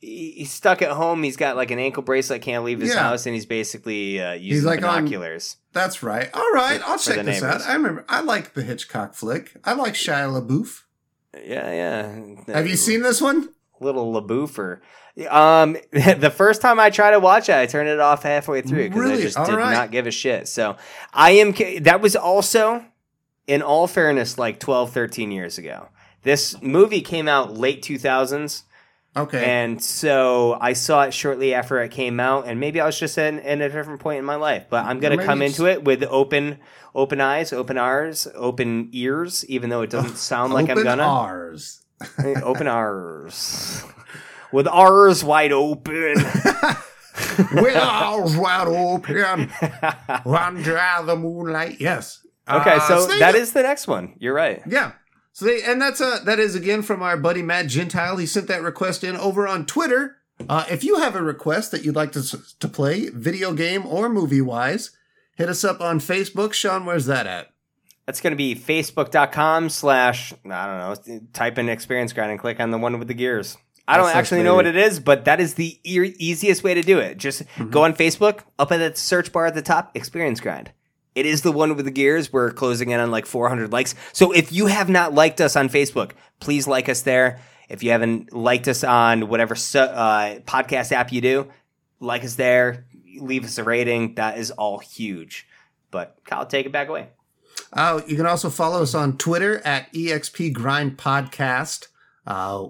[0.00, 1.22] he's stuck at home.
[1.22, 3.00] He's got like an ankle bracelet, can't leave his Yeah.
[3.02, 5.56] house, and he's basically uh, using like on- binoculars.
[5.72, 6.30] That's right.
[6.34, 6.80] All right.
[6.86, 7.62] I'll For check this neighbors.
[7.62, 7.68] out.
[7.68, 8.04] I remember.
[8.08, 9.52] I like the Hitchcock flick.
[9.64, 10.82] I like Shia LaBeouf.
[11.44, 11.70] Yeah,
[12.46, 12.54] yeah.
[12.54, 13.48] Have you seen this one?
[13.80, 14.80] Little LaBouffer?
[15.28, 18.88] Um, the first time I tried to watch it, I turned it off halfway through
[18.88, 19.72] because I just All did right.
[19.72, 20.48] not give a shit.
[20.48, 20.76] So
[21.12, 21.54] I am.
[21.82, 22.84] That was also,
[23.46, 25.88] in all fairness, like 12, 13 years ago.
[26.22, 28.62] This movie came out late 2000s.
[29.16, 29.44] Okay.
[29.44, 33.16] And so I saw it shortly after it came out, and maybe I was just
[33.16, 34.66] in, in a different point in my life.
[34.68, 36.58] But I'm gonna come into it with open,
[36.96, 41.83] open eyes, open R's, open ears, even though it doesn't sound like I'm gonna R's.
[42.42, 43.84] Open ours
[44.52, 46.14] with ours wide open.
[47.52, 49.50] With ours wide open.
[50.26, 51.80] Under the moonlight.
[51.80, 52.24] Yes.
[52.48, 54.14] okay, Uh, so they that go- is the next one.
[54.18, 54.62] You're right.
[54.66, 54.92] Yeah.
[55.32, 58.16] So they and that's uh that is again from our buddy Matt Gentile.
[58.16, 60.16] He sent that request in over on Twitter.
[60.48, 63.86] Uh, if you have a request that you'd like to s- to play, video game
[63.86, 64.90] or movie wise,
[65.36, 66.52] hit us up on Facebook.
[66.52, 67.48] Sean, where's that at?
[68.06, 72.60] That's going to be facebook.com slash, I don't know, type in experience grind and click
[72.60, 73.56] on the one with the gears.
[73.86, 76.82] I don't actually know what it is, but that is the e- easiest way to
[76.82, 77.18] do it.
[77.18, 77.70] Just Mm-hmm.
[77.70, 80.72] go on Facebook, up at that search bar at the top, experience grind.
[81.14, 82.32] It is the one with the gears.
[82.32, 83.94] We're closing in on like 400 likes.
[84.12, 87.40] So if you have not liked us on Facebook, please like us there.
[87.68, 89.56] If you haven't liked us on whatever uh,
[90.46, 91.48] podcast app you do,
[92.00, 92.86] like us there,
[93.18, 94.16] leave us a rating.
[94.16, 95.46] That is all huge.
[95.90, 97.08] But Kyle, take it back away.
[97.74, 101.88] Uh, you can also follow us on Twitter at EXP Grind Podcast.
[102.26, 102.68] Uh,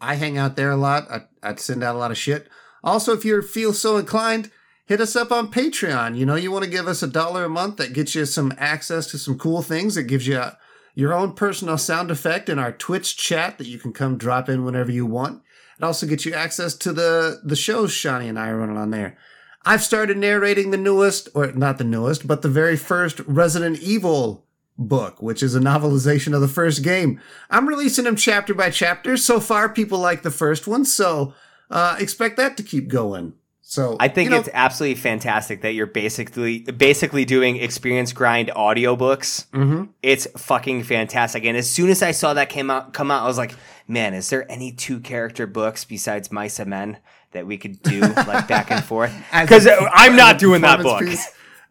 [0.00, 1.10] I hang out there a lot.
[1.10, 2.48] I, I send out a lot of shit.
[2.82, 4.50] Also, if you feel so inclined,
[4.86, 6.16] hit us up on Patreon.
[6.16, 8.54] You know, you want to give us a dollar a month that gets you some
[8.56, 9.96] access to some cool things.
[9.96, 10.52] It gives you uh
[10.94, 14.64] your own personal sound effect in our Twitch chat that you can come drop in
[14.64, 15.42] whenever you want.
[15.78, 18.90] It also gets you access to the the shows Shawnee and I are running on
[18.90, 19.18] there.
[19.66, 24.45] I've started narrating the newest, or not the newest, but the very first Resident Evil
[24.78, 27.20] book, which is a novelization of the first game.
[27.50, 29.16] I'm releasing them chapter by chapter.
[29.16, 31.34] So far, people like the first one, so
[31.70, 33.34] uh, expect that to keep going.
[33.68, 38.48] So I think you know, it's absolutely fantastic that you're basically basically doing experience grind
[38.54, 39.46] audiobooks.
[39.50, 39.88] mhm.
[40.04, 41.44] It's fucking fantastic.
[41.44, 43.56] And as soon as I saw that came out come out, I was like,
[43.88, 46.98] man, is there any two character books besides Mice and Men
[47.32, 49.12] that we could do like back and forth?
[49.32, 51.02] Because I'm not doing that book.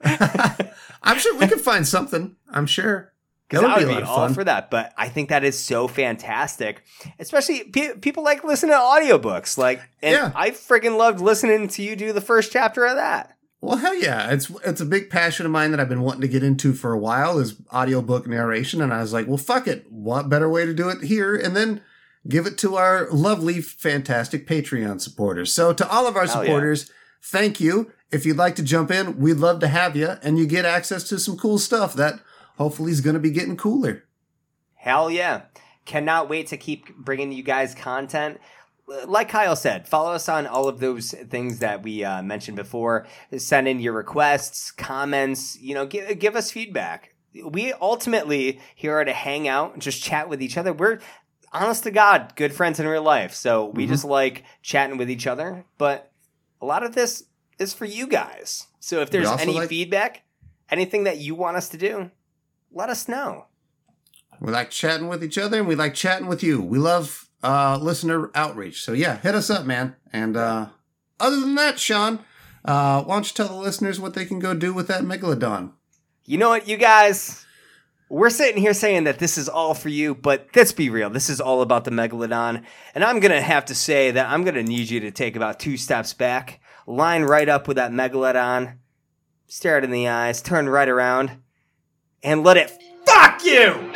[1.04, 2.36] I'm sure we could find something.
[2.50, 3.12] I'm sure.
[3.48, 4.34] Because I would be a be all fun.
[4.34, 4.72] for that.
[4.72, 6.84] But I think that is so fantastic.
[7.20, 9.58] Especially pe- people like listening to audiobooks.
[9.58, 10.32] Like, and Yeah.
[10.36, 13.32] I freaking loved listening to you do the first chapter of that.
[13.62, 14.30] Well, hell yeah!
[14.32, 16.92] It's it's a big passion of mine that I've been wanting to get into for
[16.92, 20.68] a while is audiobook narration, and I was like, well, fuck it, what better way
[20.68, 21.36] to do it here?
[21.36, 21.82] And then
[22.28, 25.52] give it to our lovely, fantastic Patreon supporters.
[25.52, 26.48] So to all of our Hell yeah.
[26.48, 26.92] supporters,
[27.24, 27.92] thank you.
[28.16, 31.04] If you'd like to jump in, we'd love to have you, and you get access
[31.10, 32.22] to some cool stuff that
[32.58, 34.06] hopefully is going to be getting cooler.
[34.76, 35.42] Hell yeah.
[35.84, 38.40] Cannot wait to keep bringing you guys content.
[39.06, 43.06] Like Kyle said, follow us on all of those things that we uh, mentioned before.
[43.38, 47.16] Send in your requests, comments, you know, give, give us feedback.
[47.44, 50.72] We ultimately here are to hang out and just chat with each other.
[50.72, 51.00] We're
[51.52, 53.34] honest to God, good friends in real life.
[53.34, 53.90] So we Mhm.
[53.90, 55.66] just like chatting with each other.
[55.78, 56.12] But
[56.62, 57.24] a lot of this
[57.60, 58.68] is for you guys.
[58.80, 60.24] So if there's any like- feedback,
[60.70, 62.12] anything that you want us to do,
[62.72, 63.46] let us know.
[64.42, 66.62] We like chatting with each other, and we like chatting with you.
[66.62, 68.84] We love uh, listener outreach.
[68.84, 69.96] So yeah, hit us up, man.
[70.12, 70.68] And uh,
[71.20, 72.20] other than that, Sean,
[72.66, 75.72] uh, why don't you tell the listeners what they can go do with that megalodon?
[76.26, 77.46] You know what, you guys?
[78.10, 81.10] We're sitting here saying that this is all for you, but let's be real.
[81.10, 82.64] This is all about the megalodon.
[82.94, 85.36] And I'm going to have to say that I'm going to need you to take
[85.36, 88.78] about two steps back, line right up with that megalodon,
[89.48, 91.32] stare it in the eyes, turn right around,
[92.24, 92.72] and let it
[93.06, 93.92] fuck you!